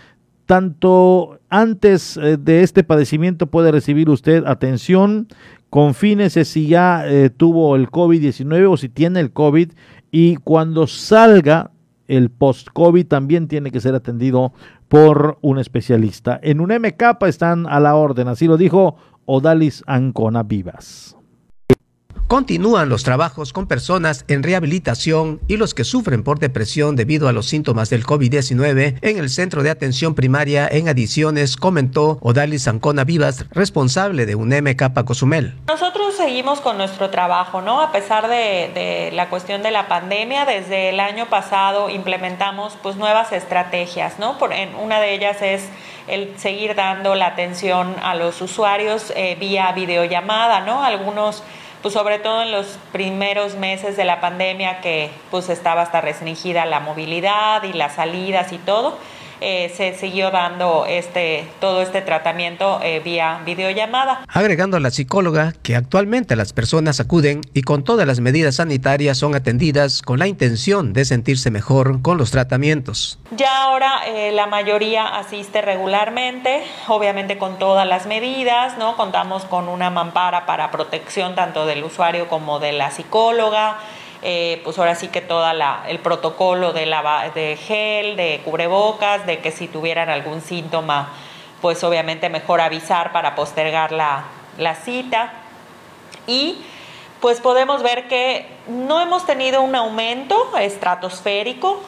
[0.46, 5.26] Tanto antes eh, de este padecimiento puede recibir usted atención.
[5.70, 9.72] Confínese si ya eh, tuvo el COVID-19 o si tiene el COVID.
[10.12, 11.72] Y cuando salga
[12.10, 14.52] el post-COVID también tiene que ser atendido
[14.88, 16.38] por un especialista.
[16.42, 18.96] En un MK están a la orden, así lo dijo
[19.26, 21.16] Odalis Ancona Vivas.
[22.30, 27.32] Continúan los trabajos con personas en rehabilitación y los que sufren por depresión debido a
[27.32, 33.02] los síntomas del COVID-19 en el Centro de Atención Primaria en Adiciones, comentó Odalis Ancona
[33.02, 35.58] Vivas, responsable de UNEM Cozumel.
[35.66, 37.80] Nosotros seguimos con nuestro trabajo, ¿no?
[37.80, 42.94] A pesar de, de, la cuestión de la pandemia, desde el año pasado implementamos pues
[42.94, 44.38] nuevas estrategias, ¿no?
[44.38, 45.68] Por, en, una de ellas es
[46.06, 50.84] el seguir dando la atención a los usuarios eh, vía videollamada, ¿no?
[50.84, 51.42] Algunos
[51.82, 56.66] pues sobre todo en los primeros meses de la pandemia que pues estaba hasta restringida
[56.66, 58.98] la movilidad y las salidas y todo.
[59.40, 64.24] Eh, se siguió dando este, todo este tratamiento eh, vía videollamada.
[64.28, 69.18] Agregando a la psicóloga que actualmente las personas acuden y con todas las medidas sanitarias
[69.18, 73.18] son atendidas con la intención de sentirse mejor con los tratamientos.
[73.36, 78.96] Ya ahora eh, la mayoría asiste regularmente, obviamente con todas las medidas, ¿no?
[78.96, 83.78] Contamos con una mampara para protección tanto del usuario como de la psicóloga.
[84.22, 85.44] Eh, pues ahora sí que todo
[85.88, 86.84] el protocolo de,
[87.34, 91.10] de gel, de cubrebocas, de que si tuvieran algún síntoma,
[91.62, 94.24] pues obviamente mejor avisar para postergar la,
[94.58, 95.32] la cita.
[96.26, 96.62] Y
[97.20, 101.82] pues podemos ver que no hemos tenido un aumento estratosférico,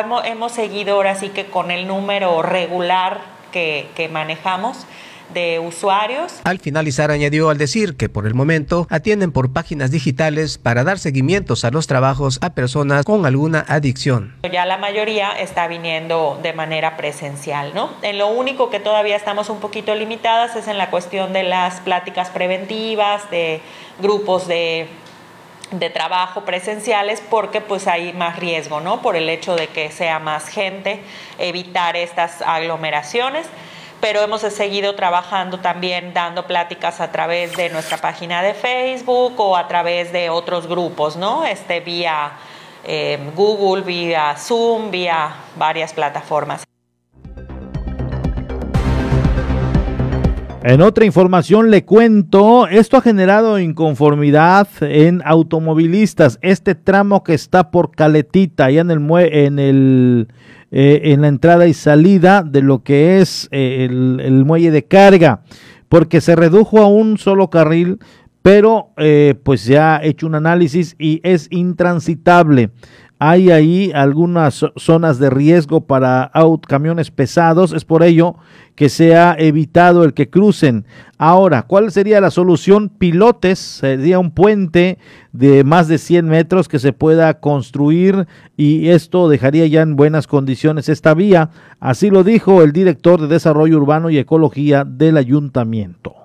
[0.00, 3.20] hemos, hemos seguido ahora sí que con el número regular
[3.52, 4.86] que, que manejamos
[5.32, 6.40] de usuarios.
[6.44, 10.98] Al finalizar añadió al decir que por el momento atienden por páginas digitales para dar
[10.98, 14.34] seguimientos a los trabajos a personas con alguna adicción.
[14.50, 17.90] Ya la mayoría está viniendo de manera presencial, ¿no?
[18.02, 21.80] En lo único que todavía estamos un poquito limitadas es en la cuestión de las
[21.80, 23.60] pláticas preventivas, de
[24.00, 24.88] grupos de
[25.70, 29.02] de trabajo presenciales porque pues hay más riesgo, ¿no?
[29.02, 31.00] Por el hecho de que sea más gente,
[31.38, 33.46] evitar estas aglomeraciones
[34.04, 39.56] pero hemos seguido trabajando también dando pláticas a través de nuestra página de Facebook o
[39.56, 41.46] a través de otros grupos, ¿no?
[41.46, 42.32] Este vía
[42.84, 46.64] eh, Google, vía Zoom, vía varias plataformas.
[50.66, 56.38] En otra información le cuento, esto ha generado inconformidad en automovilistas.
[56.40, 60.28] Este tramo que está por Caletita, allá en el, en el
[60.70, 65.42] eh, en la entrada y salida de lo que es eh, el, muelle de carga,
[65.90, 67.98] porque se redujo a un solo carril,
[68.40, 72.70] pero eh, pues ya ha hecho un análisis y es intransitable.
[73.20, 76.32] Hay ahí algunas zonas de riesgo para
[76.66, 78.34] camiones pesados, es por ello
[78.74, 80.84] que se ha evitado el que crucen.
[81.16, 82.88] Ahora, ¿cuál sería la solución?
[82.88, 84.98] Pilotes, sería un puente
[85.32, 88.26] de más de 100 metros que se pueda construir
[88.56, 91.50] y esto dejaría ya en buenas condiciones esta vía.
[91.78, 96.23] Así lo dijo el director de Desarrollo Urbano y Ecología del ayuntamiento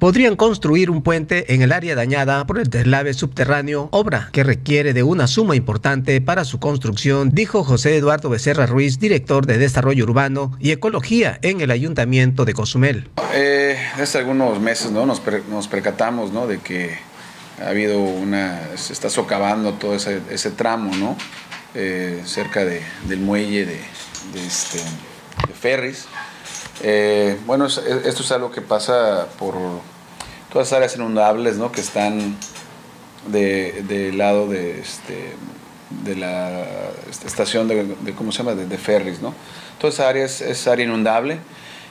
[0.00, 4.94] podrían construir un puente en el área dañada por el deslave subterráneo, obra que requiere
[4.94, 10.04] de una suma importante para su construcción, dijo José Eduardo Becerra Ruiz, director de Desarrollo
[10.04, 13.10] Urbano y Ecología en el Ayuntamiento de Cozumel.
[13.34, 15.04] Eh, hace algunos meses ¿no?
[15.04, 15.20] nos,
[15.68, 16.96] percatamos de que
[17.62, 21.16] ha habido una, se está socavando todo ese, tramo.
[21.74, 23.78] Eh, cerca del muelle de,
[24.44, 24.78] este,
[25.46, 26.08] de ferries.
[26.82, 29.54] Eh, bueno, esto es algo que pasa por
[30.50, 31.70] todas las áreas inundables, ¿no?
[31.72, 32.36] Que están
[33.26, 35.34] del de lado de, este,
[36.04, 36.64] de la
[37.24, 38.54] estación de, ¿cómo se llama?
[38.54, 39.34] De, ferries, ¿no?
[39.78, 41.38] Toda esa área es, área inundable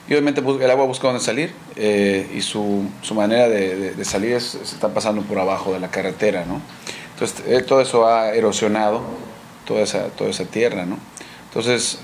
[0.08, 4.58] y obviamente el agua busca dónde salir eh, y su, su manera de, salir es,
[4.64, 6.62] se está pasando por abajo de la carretera, ¿no?
[7.14, 9.02] Entonces eh, todo eso ha erosionado
[9.66, 10.98] toda esa, toda esa tierra, ¿no?
[11.50, 12.00] Entonces,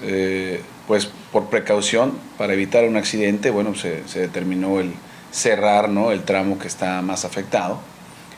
[0.88, 4.93] pues por precaución, para evitar un accidente, bueno, se, determinó el
[5.31, 6.11] cerrar ¿no?
[6.11, 7.80] el tramo que está más afectado.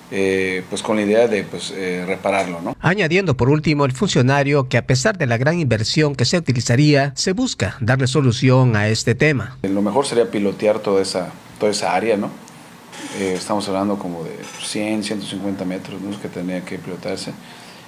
[0.10, 2.62] Eh, pues con la idea de pues, eh, repararlo.
[2.62, 2.78] ¿no?
[2.80, 7.12] Añadiendo por último el funcionario que a pesar de la gran inversión que se utilizaría,
[7.16, 9.58] se busca darle solución a este tema.
[9.64, 11.28] Lo mejor sería pilotear toda esa,
[11.60, 12.32] toda esa área, ¿no?
[13.20, 14.32] Eh, estamos hablando como de
[14.64, 16.20] 100, 150 metros ¿no?
[16.22, 17.34] que tendría que pilotarse.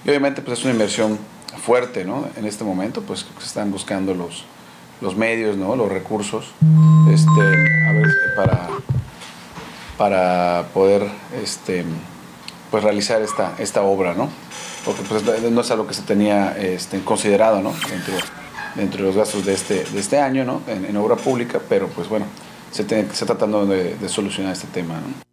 [0.05, 1.17] Y obviamente pues es una inversión
[1.57, 2.27] fuerte, ¿no?
[2.35, 4.45] En este momento, pues se están buscando los,
[5.01, 5.75] los medios, ¿no?
[5.75, 6.51] Los recursos,
[7.11, 7.41] este,
[7.87, 8.69] a ver, para,
[9.97, 11.07] para poder,
[11.43, 11.83] este,
[12.71, 14.29] pues realizar esta, esta obra, ¿no?
[14.85, 17.73] Porque pues, no es algo que se tenía este, considerado, ¿no?
[17.89, 18.13] Dentro,
[18.75, 20.61] dentro de los gastos de este, de este año, ¿no?
[20.67, 22.25] En, obra pública, pero pues bueno,
[22.71, 25.28] se, se está tratando de, de solucionar este tema, ¿no?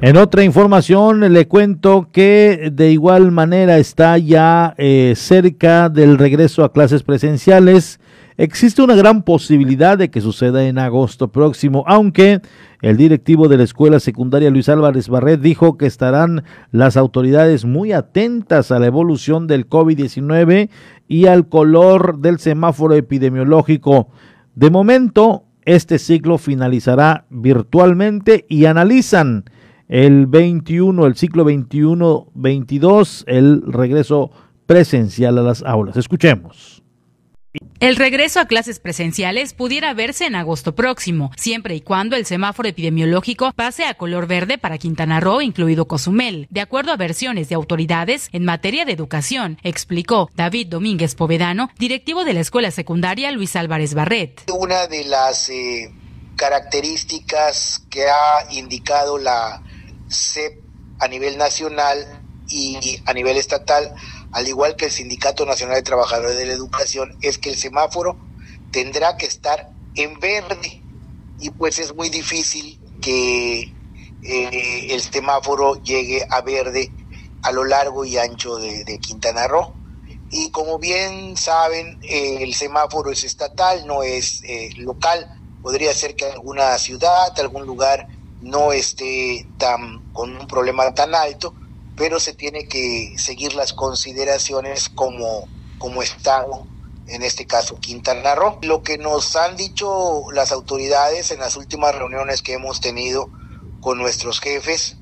[0.00, 6.62] En otra información le cuento que de igual manera está ya eh, cerca del regreso
[6.62, 7.98] a clases presenciales.
[8.36, 12.40] Existe una gran posibilidad de que suceda en agosto próximo, aunque
[12.80, 17.90] el directivo de la escuela secundaria Luis Álvarez Barret dijo que estarán las autoridades muy
[17.90, 20.70] atentas a la evolución del COVID-19
[21.08, 24.10] y al color del semáforo epidemiológico.
[24.54, 29.44] De momento, este ciclo finalizará virtualmente y analizan
[29.88, 34.30] el 21, el ciclo 21-22, el regreso
[34.66, 35.96] presencial a las aulas.
[35.96, 36.82] Escuchemos.
[37.80, 42.68] El regreso a clases presenciales pudiera verse en agosto próximo, siempre y cuando el semáforo
[42.68, 47.54] epidemiológico pase a color verde para Quintana Roo, incluido Cozumel, de acuerdo a versiones de
[47.54, 53.56] autoridades en materia de educación, explicó David Domínguez Povedano, directivo de la escuela secundaria Luis
[53.56, 54.42] Álvarez Barret.
[54.52, 55.90] Una de las eh,
[56.36, 59.62] características que ha indicado la
[60.08, 60.52] CEP
[60.98, 63.92] a nivel nacional y a nivel estatal
[64.32, 68.30] al igual que el Sindicato Nacional de Trabajadores de la Educación, es que el semáforo
[68.70, 70.84] tendrá que estar en verde
[71.38, 73.60] y pues es muy difícil que
[74.22, 76.94] eh, el semáforo llegue a verde
[77.42, 79.78] a lo largo y ancho de, Quintana Roo.
[80.30, 85.26] Y como bien saben, eh, el semáforo es estatal, no es eh, local.
[85.60, 88.06] Podría ser que alguna ciudad, algún lugar
[88.48, 91.54] no esté tan con un problema tan alto,
[91.94, 96.68] pero se tiene que seguir las consideraciones como, como Estado,
[97.06, 98.58] en este caso Quintana Roo.
[98.62, 103.32] Lo que nos han dicho las autoridades en las últimas reuniones que hemos tenido
[103.80, 104.98] con nuestros jefes,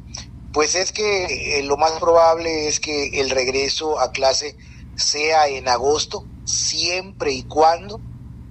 [0.53, 4.57] pues es que eh, lo más probable es que el regreso a clase
[4.95, 8.03] sea en agosto, siempre y cuando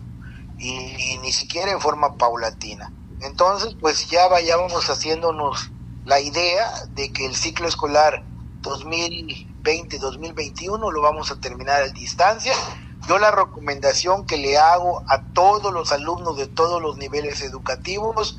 [0.58, 2.92] y, ni siquiera en forma paulatina.
[3.20, 5.72] Entonces, pues ya vayamos haciéndonos
[6.04, 8.24] la idea de que el ciclo escolar
[8.62, 12.54] 2020-2021 lo vamos a terminar a distancia.
[13.08, 18.38] Yo la recomendación que le hago a todos los alumnos de todos los niveles educativos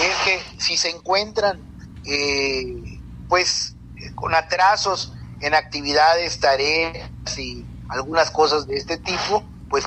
[0.00, 1.62] es que si se encuentran
[2.04, 3.76] eh, pues
[4.14, 9.84] con atrasos en actividades, tareas y algunas cosas de este tipo, pues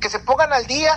[0.00, 0.90] que se pongan al día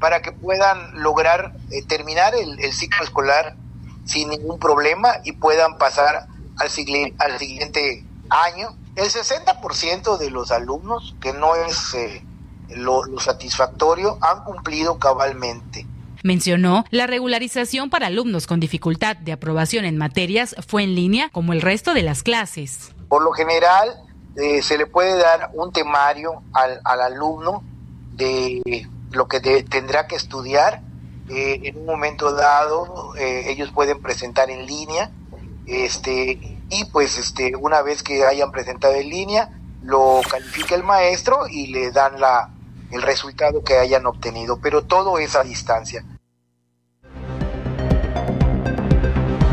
[0.00, 3.56] para que puedan lograr eh, terminar el, el ciclo escolar
[4.04, 6.26] sin ningún problema y puedan pasar
[6.58, 6.70] al,
[7.18, 8.76] al siguiente año.
[8.94, 12.24] El 60% de los alumnos, que no es eh,
[12.70, 15.86] lo, lo satisfactorio, han cumplido cabalmente.
[16.22, 21.52] Mencionó, la regularización para alumnos con dificultad de aprobación en materias fue en línea como
[21.52, 22.92] el resto de las clases.
[23.08, 23.90] Por lo general,
[24.36, 27.62] eh, se le puede dar un temario al, al alumno
[28.14, 28.60] de
[29.16, 30.82] lo que tendrá que estudiar
[31.28, 35.10] eh, en un momento dado eh, ellos pueden presentar en línea
[35.66, 36.38] este
[36.68, 39.50] y pues este una vez que hayan presentado en línea
[39.82, 42.50] lo califica el maestro y le dan la
[42.92, 46.04] el resultado que hayan obtenido pero todo es a distancia.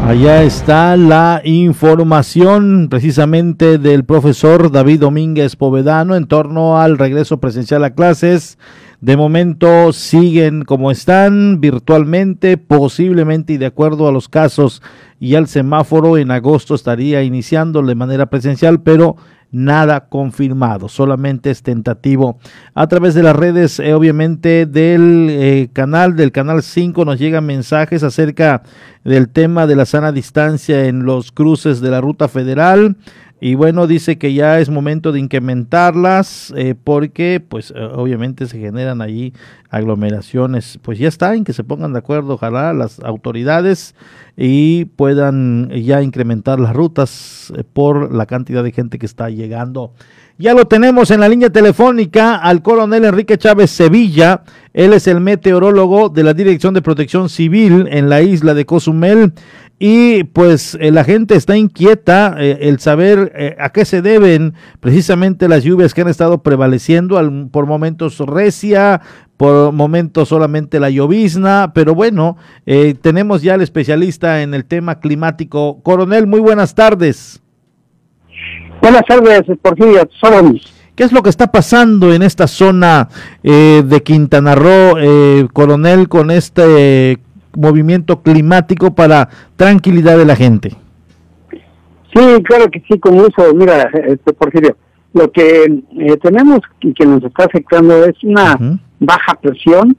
[0.05, 7.85] Allá está la información precisamente del profesor David Domínguez Povedano en torno al regreso presencial
[7.85, 8.57] a clases
[9.03, 14.81] de momento siguen como están virtualmente, posiblemente y de acuerdo a los casos
[15.19, 19.17] y al semáforo en agosto estaría iniciando de manera presencial, pero
[19.51, 22.39] nada confirmado, solamente es tentativo.
[22.75, 27.45] A través de las redes, eh, obviamente, del eh, canal, del canal 5, nos llegan
[27.45, 28.63] mensajes acerca
[29.03, 32.95] del tema de la sana distancia en los cruces de la ruta federal.
[33.45, 38.57] Y bueno, dice que ya es momento de incrementarlas eh, porque pues eh, obviamente se
[38.57, 39.33] generan allí
[39.69, 40.79] aglomeraciones.
[40.81, 43.95] Pues ya está, en que se pongan de acuerdo, ojalá las autoridades
[44.37, 49.91] y puedan ya incrementar las rutas eh, por la cantidad de gente que está llegando.
[50.37, 54.43] Ya lo tenemos en la línea telefónica al coronel Enrique Chávez Sevilla.
[54.73, 59.33] Él es el meteorólogo de la Dirección de Protección Civil en la isla de Cozumel
[59.79, 64.53] y pues eh, la gente está inquieta eh, el saber eh, a qué se deben
[64.79, 69.01] precisamente las lluvias que han estado prevaleciendo al, por momentos recia,
[69.35, 72.37] por momentos solamente la llovizna, pero bueno,
[73.01, 75.81] tenemos ya al especialista en el tema climático.
[75.83, 77.41] Coronel, muy buenas tardes.
[78.81, 80.07] Buenas tardes, Porfirio,
[80.95, 83.09] ¿Qué es lo que está pasando en esta zona
[83.41, 87.19] de Quintana Roo, coronel, con este
[87.57, 90.71] movimiento climático para tranquilidad de la gente.
[92.13, 93.53] Sí, claro que sí, con eso.
[93.55, 94.77] Mira, este Porfirio,
[95.13, 98.57] lo que eh, tenemos y que nos está afectando es una
[98.99, 99.95] baja presión,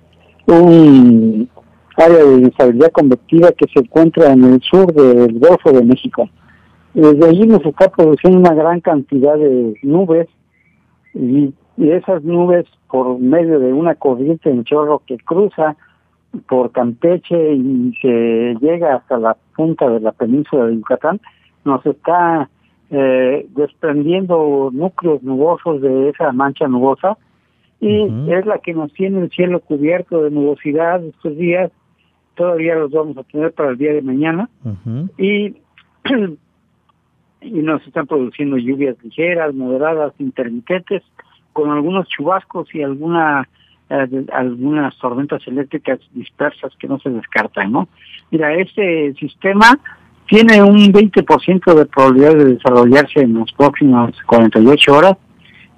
[0.47, 1.48] un
[1.97, 6.28] área de inestabilidad convectiva que se encuentra en el sur del Golfo de México.
[6.93, 10.28] Desde allí nos está produciendo una gran cantidad de nubes
[11.14, 15.76] y y esas nubes por medio de una corriente en chorro que cruza
[16.48, 21.20] por Campeche y que llega hasta la punta de la península de Yucatán,
[21.65, 22.48] nos está
[22.90, 27.16] eh, desprendiendo núcleos nubosos de esa mancha nubosa
[27.81, 31.70] y es la que nos tiene el cielo cubierto de nubosidad estos días,
[32.35, 34.48] todavía los vamos a tener para el día de mañana.
[35.19, 35.56] Y,
[37.43, 41.02] y nos están produciendo lluvias ligeras, moderadas, intermitentes,
[41.52, 43.48] con algunos chubascos y alguna
[43.90, 47.89] eh, algunas tormentas eléctricas dispersas que no se descartan, ¿no?
[48.31, 49.78] Mira, este sistema
[50.27, 55.16] tiene un 20% de probabilidad de desarrollarse en las próximas 48 horas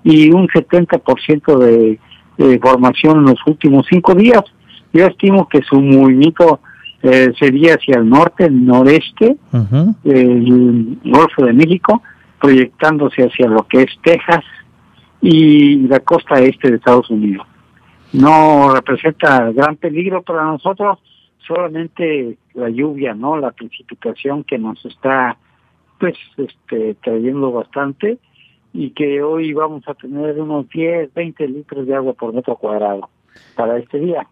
[0.04, 1.98] y un 70% de,
[2.38, 4.44] de formación en los últimos cinco días.
[4.92, 6.60] Yo estimo que su movimiento
[7.02, 9.36] eh, sería hacia el norte, el noreste,
[10.04, 12.02] el Golfo de México,
[12.40, 14.44] proyectándose hacia lo que es Texas
[15.20, 17.44] y la costa este de Estados Unidos
[18.16, 20.98] no representa gran peligro para nosotros,
[21.46, 23.36] solamente la lluvia, ¿no?
[23.36, 25.36] La precipitación que nos está,
[25.98, 28.18] pues, este, trayendo bastante
[28.72, 33.08] y que hoy vamos a tener unos 10, 20 litros de agua por metro cuadrado
[33.54, 34.26] para este día.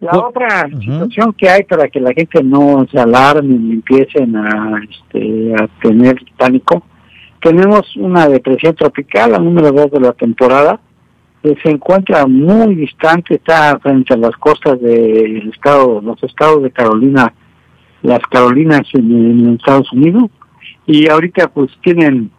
[0.00, 4.80] La otra situación que hay para que la gente no se alarme y empiecen a,
[4.82, 6.82] este, a tener pánico,
[7.40, 10.80] tenemos una depresión tropical, la número dos de la temporada,
[11.42, 17.32] se encuentra muy distante, está frente a las costas del estado, los estados de Carolina,
[18.02, 20.30] las Carolinas en, Estados Unidos,
[20.86, 22.30] y ahorita pues tienen,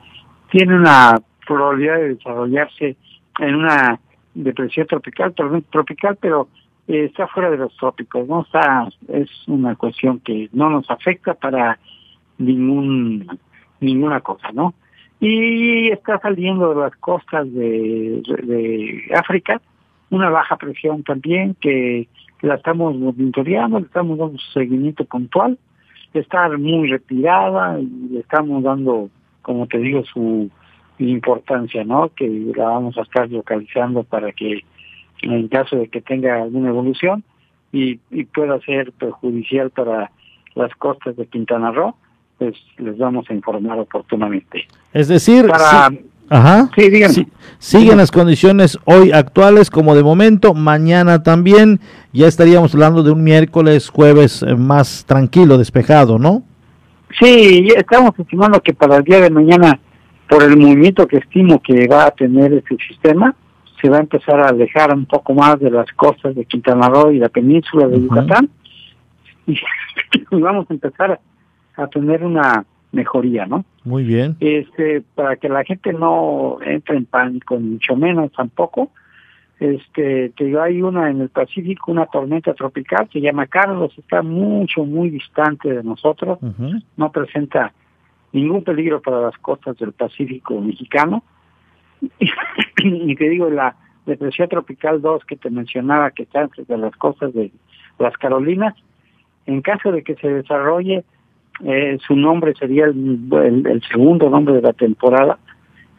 [0.51, 2.97] tiene una probabilidad de desarrollarse
[3.39, 3.99] en una
[4.33, 5.33] depresión tropical,
[5.69, 6.49] tropical, pero
[6.87, 11.33] eh, está fuera de los trópicos, no está, es una cuestión que no nos afecta
[11.33, 11.79] para
[12.37, 13.27] ningún
[13.79, 14.73] ninguna cosa, ¿no?
[15.19, 19.61] Y está saliendo de las costas de, de África
[20.10, 22.07] una baja presión también que,
[22.41, 25.57] la estamos monitoreando, le estamos dando seguimiento puntual,
[26.14, 29.10] está muy retirada y le estamos dando,
[29.41, 30.49] como te digo, su
[30.99, 32.10] importancia, ¿no?
[32.15, 34.64] Que la vamos a estar localizando para que
[35.22, 37.23] en caso de que tenga alguna evolución
[37.72, 40.11] y, y pueda ser perjudicial para
[40.56, 41.95] las costas de Quintana Roo,
[42.38, 44.68] pues les vamos a informar oportunamente.
[44.93, 45.89] Es decir, Para,
[46.30, 46.69] ajá,
[47.59, 51.80] siguen las condiciones hoy actuales como de momento, mañana también,
[52.14, 56.43] ya estaríamos hablando de un miércoles, jueves eh, más tranquilo, despejado, ¿no?
[57.19, 59.80] Sí, estamos estimando que para el día de mañana,
[60.30, 63.34] por el movimiento que estimo que va a tener este sistema,
[63.81, 67.11] se va a empezar a alejar un poco más de las costas de Quintana Roo
[67.11, 68.49] y la península de Yucatán,
[69.47, 69.55] y
[70.31, 71.19] vamos a empezar
[71.77, 73.63] a tener una mejoría, ¿no?
[73.83, 74.35] Muy bien.
[74.39, 78.91] Este, para que la gente no entre en pánico, mucho menos tampoco.
[79.59, 84.85] Este, que hay una en el Pacífico, una tormenta tropical, se llama Carlos, está mucho,
[84.85, 86.37] muy distante de nosotros,
[86.95, 87.73] no presenta
[88.33, 91.23] ningún peligro para las costas del Pacífico mexicano.
[92.83, 93.75] y te digo, la
[94.05, 97.51] depresión tropical 2 que te mencionaba, que está entre las costas de
[97.97, 98.75] las Carolinas,
[99.47, 101.03] en caso de que se desarrolle,
[101.63, 105.38] eh, su nombre sería el, segundo nombre de la temporada,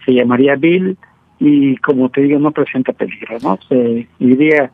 [0.04, 0.96] se llamaría Bill
[1.40, 3.58] y como te digo no presenta peligro, ¿no?
[3.68, 4.70] Se iría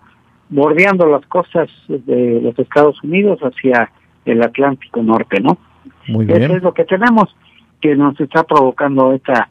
[0.49, 3.91] bordeando las costas de los Estados Unidos hacia
[4.25, 5.59] el Atlántico Norte, ¿no?
[6.09, 6.43] Muy bien.
[6.43, 7.35] Eso es lo que tenemos
[7.81, 9.49] que nos está provocando esta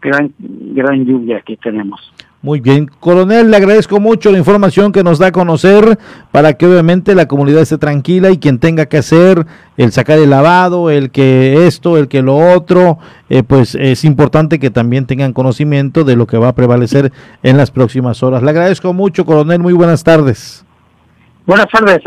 [0.00, 2.12] gran gran lluvia que tenemos.
[2.44, 5.96] Muy bien, coronel, le agradezco mucho la información que nos da a conocer
[6.32, 9.46] para que obviamente la comunidad esté tranquila y quien tenga que hacer
[9.76, 12.98] el sacar el lavado, el que esto, el que lo otro,
[13.30, 17.12] eh, pues es importante que también tengan conocimiento de lo que va a prevalecer
[17.44, 18.42] en las próximas horas.
[18.42, 20.64] Le agradezco mucho, coronel, muy buenas tardes.
[21.44, 21.98] Buenas tardes,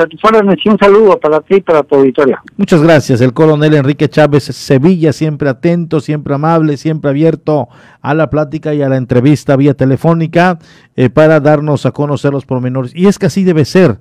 [0.64, 2.38] y un saludo para ti y para tu auditorio.
[2.56, 7.68] Muchas gracias, el coronel Enrique Chávez Sevilla, siempre atento, siempre amable, siempre abierto
[8.02, 10.58] a la plática y a la entrevista vía telefónica
[10.96, 12.96] eh, para darnos a conocer los pormenores.
[12.96, 14.00] Y es que así debe ser.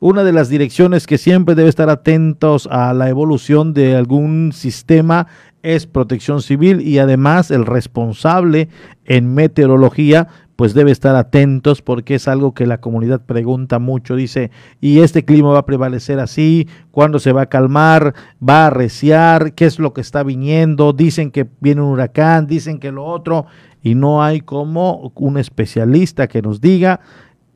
[0.00, 5.28] Una de las direcciones que siempre debe estar atentos a la evolución de algún sistema
[5.64, 8.68] es protección civil y además el responsable
[9.06, 14.14] en meteorología pues debe estar atentos porque es algo que la comunidad pregunta mucho.
[14.14, 14.50] Dice,
[14.80, 16.68] ¿y este clima va a prevalecer así?
[16.92, 18.14] ¿Cuándo se va a calmar?
[18.46, 19.54] ¿Va a arreciar?
[19.54, 20.92] ¿Qué es lo que está viniendo?
[20.92, 23.46] Dicen que viene un huracán, dicen que lo otro,
[23.82, 27.00] y no hay como un especialista que nos diga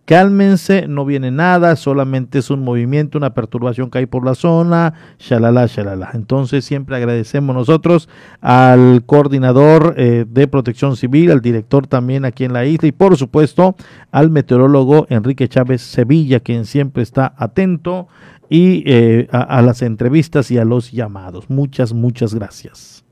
[0.09, 4.95] cálmense, no viene nada, solamente es un movimiento, una perturbación que hay por la zona,
[5.19, 6.13] shalala, shalala.
[6.15, 8.09] Entonces siempre agradecemos nosotros
[8.41, 13.19] al coordinador eh, de protección civil, al director también aquí en la isla y por
[13.19, 13.77] supuesto
[14.11, 18.09] al meteorólogo Enrique Chávez Sevilla, quien siempre está atento
[18.49, 21.51] y eh, a, a las entrevistas y a los llamados.
[21.51, 23.05] Muchas, muchas gracias.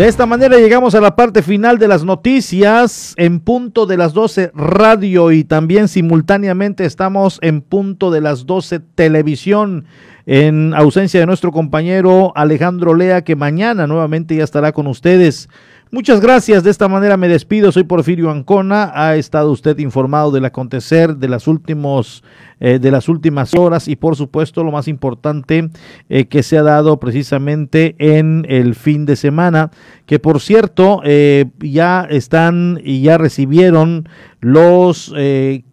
[0.00, 4.14] De esta manera llegamos a la parte final de las noticias en punto de las
[4.14, 9.84] 12 radio y también simultáneamente estamos en punto de las 12 televisión
[10.24, 15.50] en ausencia de nuestro compañero Alejandro Lea que mañana nuevamente ya estará con ustedes.
[15.92, 16.62] Muchas gracias.
[16.62, 17.72] De esta manera me despido.
[17.72, 18.92] Soy Porfirio Ancona.
[18.94, 22.22] Ha estado usted informado del acontecer de las últimos
[22.60, 25.68] eh, de las últimas horas y por supuesto lo más importante
[26.08, 29.72] eh, que se ha dado precisamente en el fin de semana.
[30.06, 34.08] Que por cierto eh, ya están y ya recibieron
[34.38, 35.12] los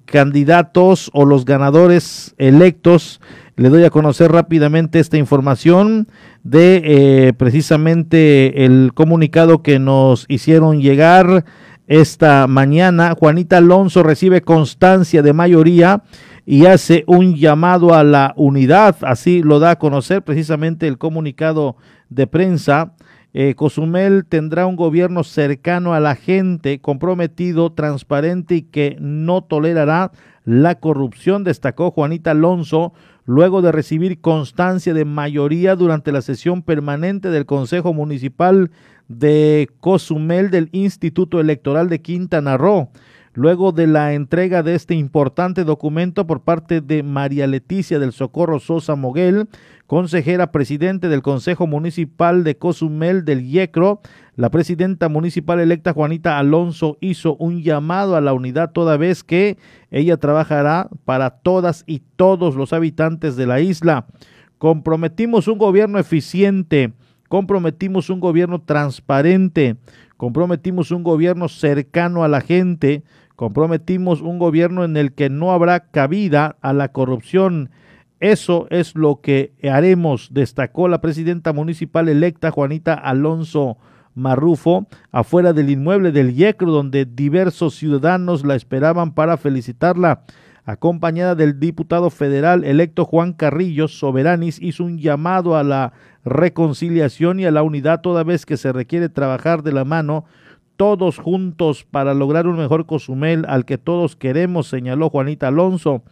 [0.05, 3.21] candidatos o los ganadores electos
[3.57, 6.07] le doy a conocer rápidamente esta información
[6.43, 11.43] de eh, precisamente el comunicado que nos hicieron llegar
[11.87, 13.15] esta mañana.
[13.17, 16.03] Juanita Alonso recibe constancia de mayoría
[16.45, 18.95] y hace un llamado a la unidad.
[19.01, 21.77] Así lo da a conocer precisamente el comunicado
[22.09, 22.93] de prensa.
[23.33, 30.11] Eh, Cozumel tendrá un gobierno cercano a la gente, comprometido, transparente y que no tolerará
[30.45, 32.93] la corrupción, destacó Juanita Alonso
[33.27, 38.71] luego de recibir constancia de mayoría durante la sesión permanente del Consejo Municipal
[39.09, 42.89] de Cozumel del Instituto Electoral de Quintana Roo.
[43.33, 48.59] Luego de la entrega de este importante documento por parte de María Leticia del Socorro
[48.59, 49.47] Sosa Moguel,
[49.87, 54.01] consejera presidente del Consejo Municipal de Cozumel del Yecro,
[54.35, 59.57] la presidenta municipal electa Juanita Alonso hizo un llamado a la unidad toda vez que
[59.89, 64.05] ella trabajará para todas y todos los habitantes de la isla.
[64.57, 66.91] Comprometimos un gobierno eficiente,
[67.29, 69.77] comprometimos un gobierno transparente,
[70.17, 73.03] comprometimos un gobierno cercano a la gente,
[73.37, 77.69] comprometimos un gobierno en el que no habrá cabida a la corrupción.
[78.19, 83.77] Eso es lo que haremos, destacó la presidenta municipal electa Juanita Alonso
[84.15, 90.23] Marrufo afuera del inmueble del Yecro, donde diversos ciudadanos la esperaban para felicitarla.
[90.65, 95.93] Acompañada del diputado federal electo Juan Carrillo, Soberanis hizo un llamado a la
[96.25, 100.25] reconciliación y a la unidad toda vez que se requiere trabajar de la mano
[100.75, 106.03] todos juntos para lograr un mejor Cozumel al que todos queremos, señaló Juanita Alonso.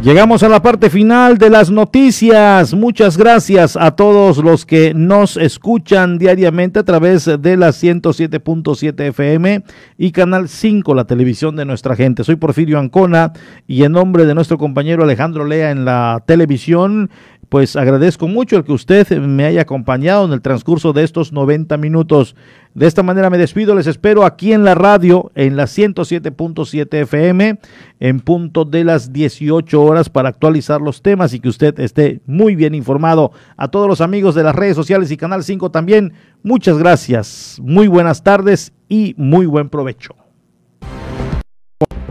[0.00, 2.72] Llegamos a la parte final de las noticias.
[2.72, 9.64] Muchas gracias a todos los que nos escuchan diariamente a través de la 107.7 FM
[9.98, 12.22] y Canal 5, la televisión de nuestra gente.
[12.22, 13.32] Soy Porfirio Ancona
[13.66, 17.10] y en nombre de nuestro compañero Alejandro Lea en la televisión,
[17.48, 21.76] pues agradezco mucho el que usted me haya acompañado en el transcurso de estos 90
[21.78, 22.36] minutos.
[22.74, 27.58] De esta manera me despido, les espero aquí en la radio, en la 107.7 FM,
[28.00, 32.54] en punto de las 18 horas para actualizar los temas y que usted esté muy
[32.54, 33.32] bien informado.
[33.56, 36.12] A todos los amigos de las redes sociales y Canal 5 también,
[36.42, 40.27] muchas gracias, muy buenas tardes y muy buen provecho.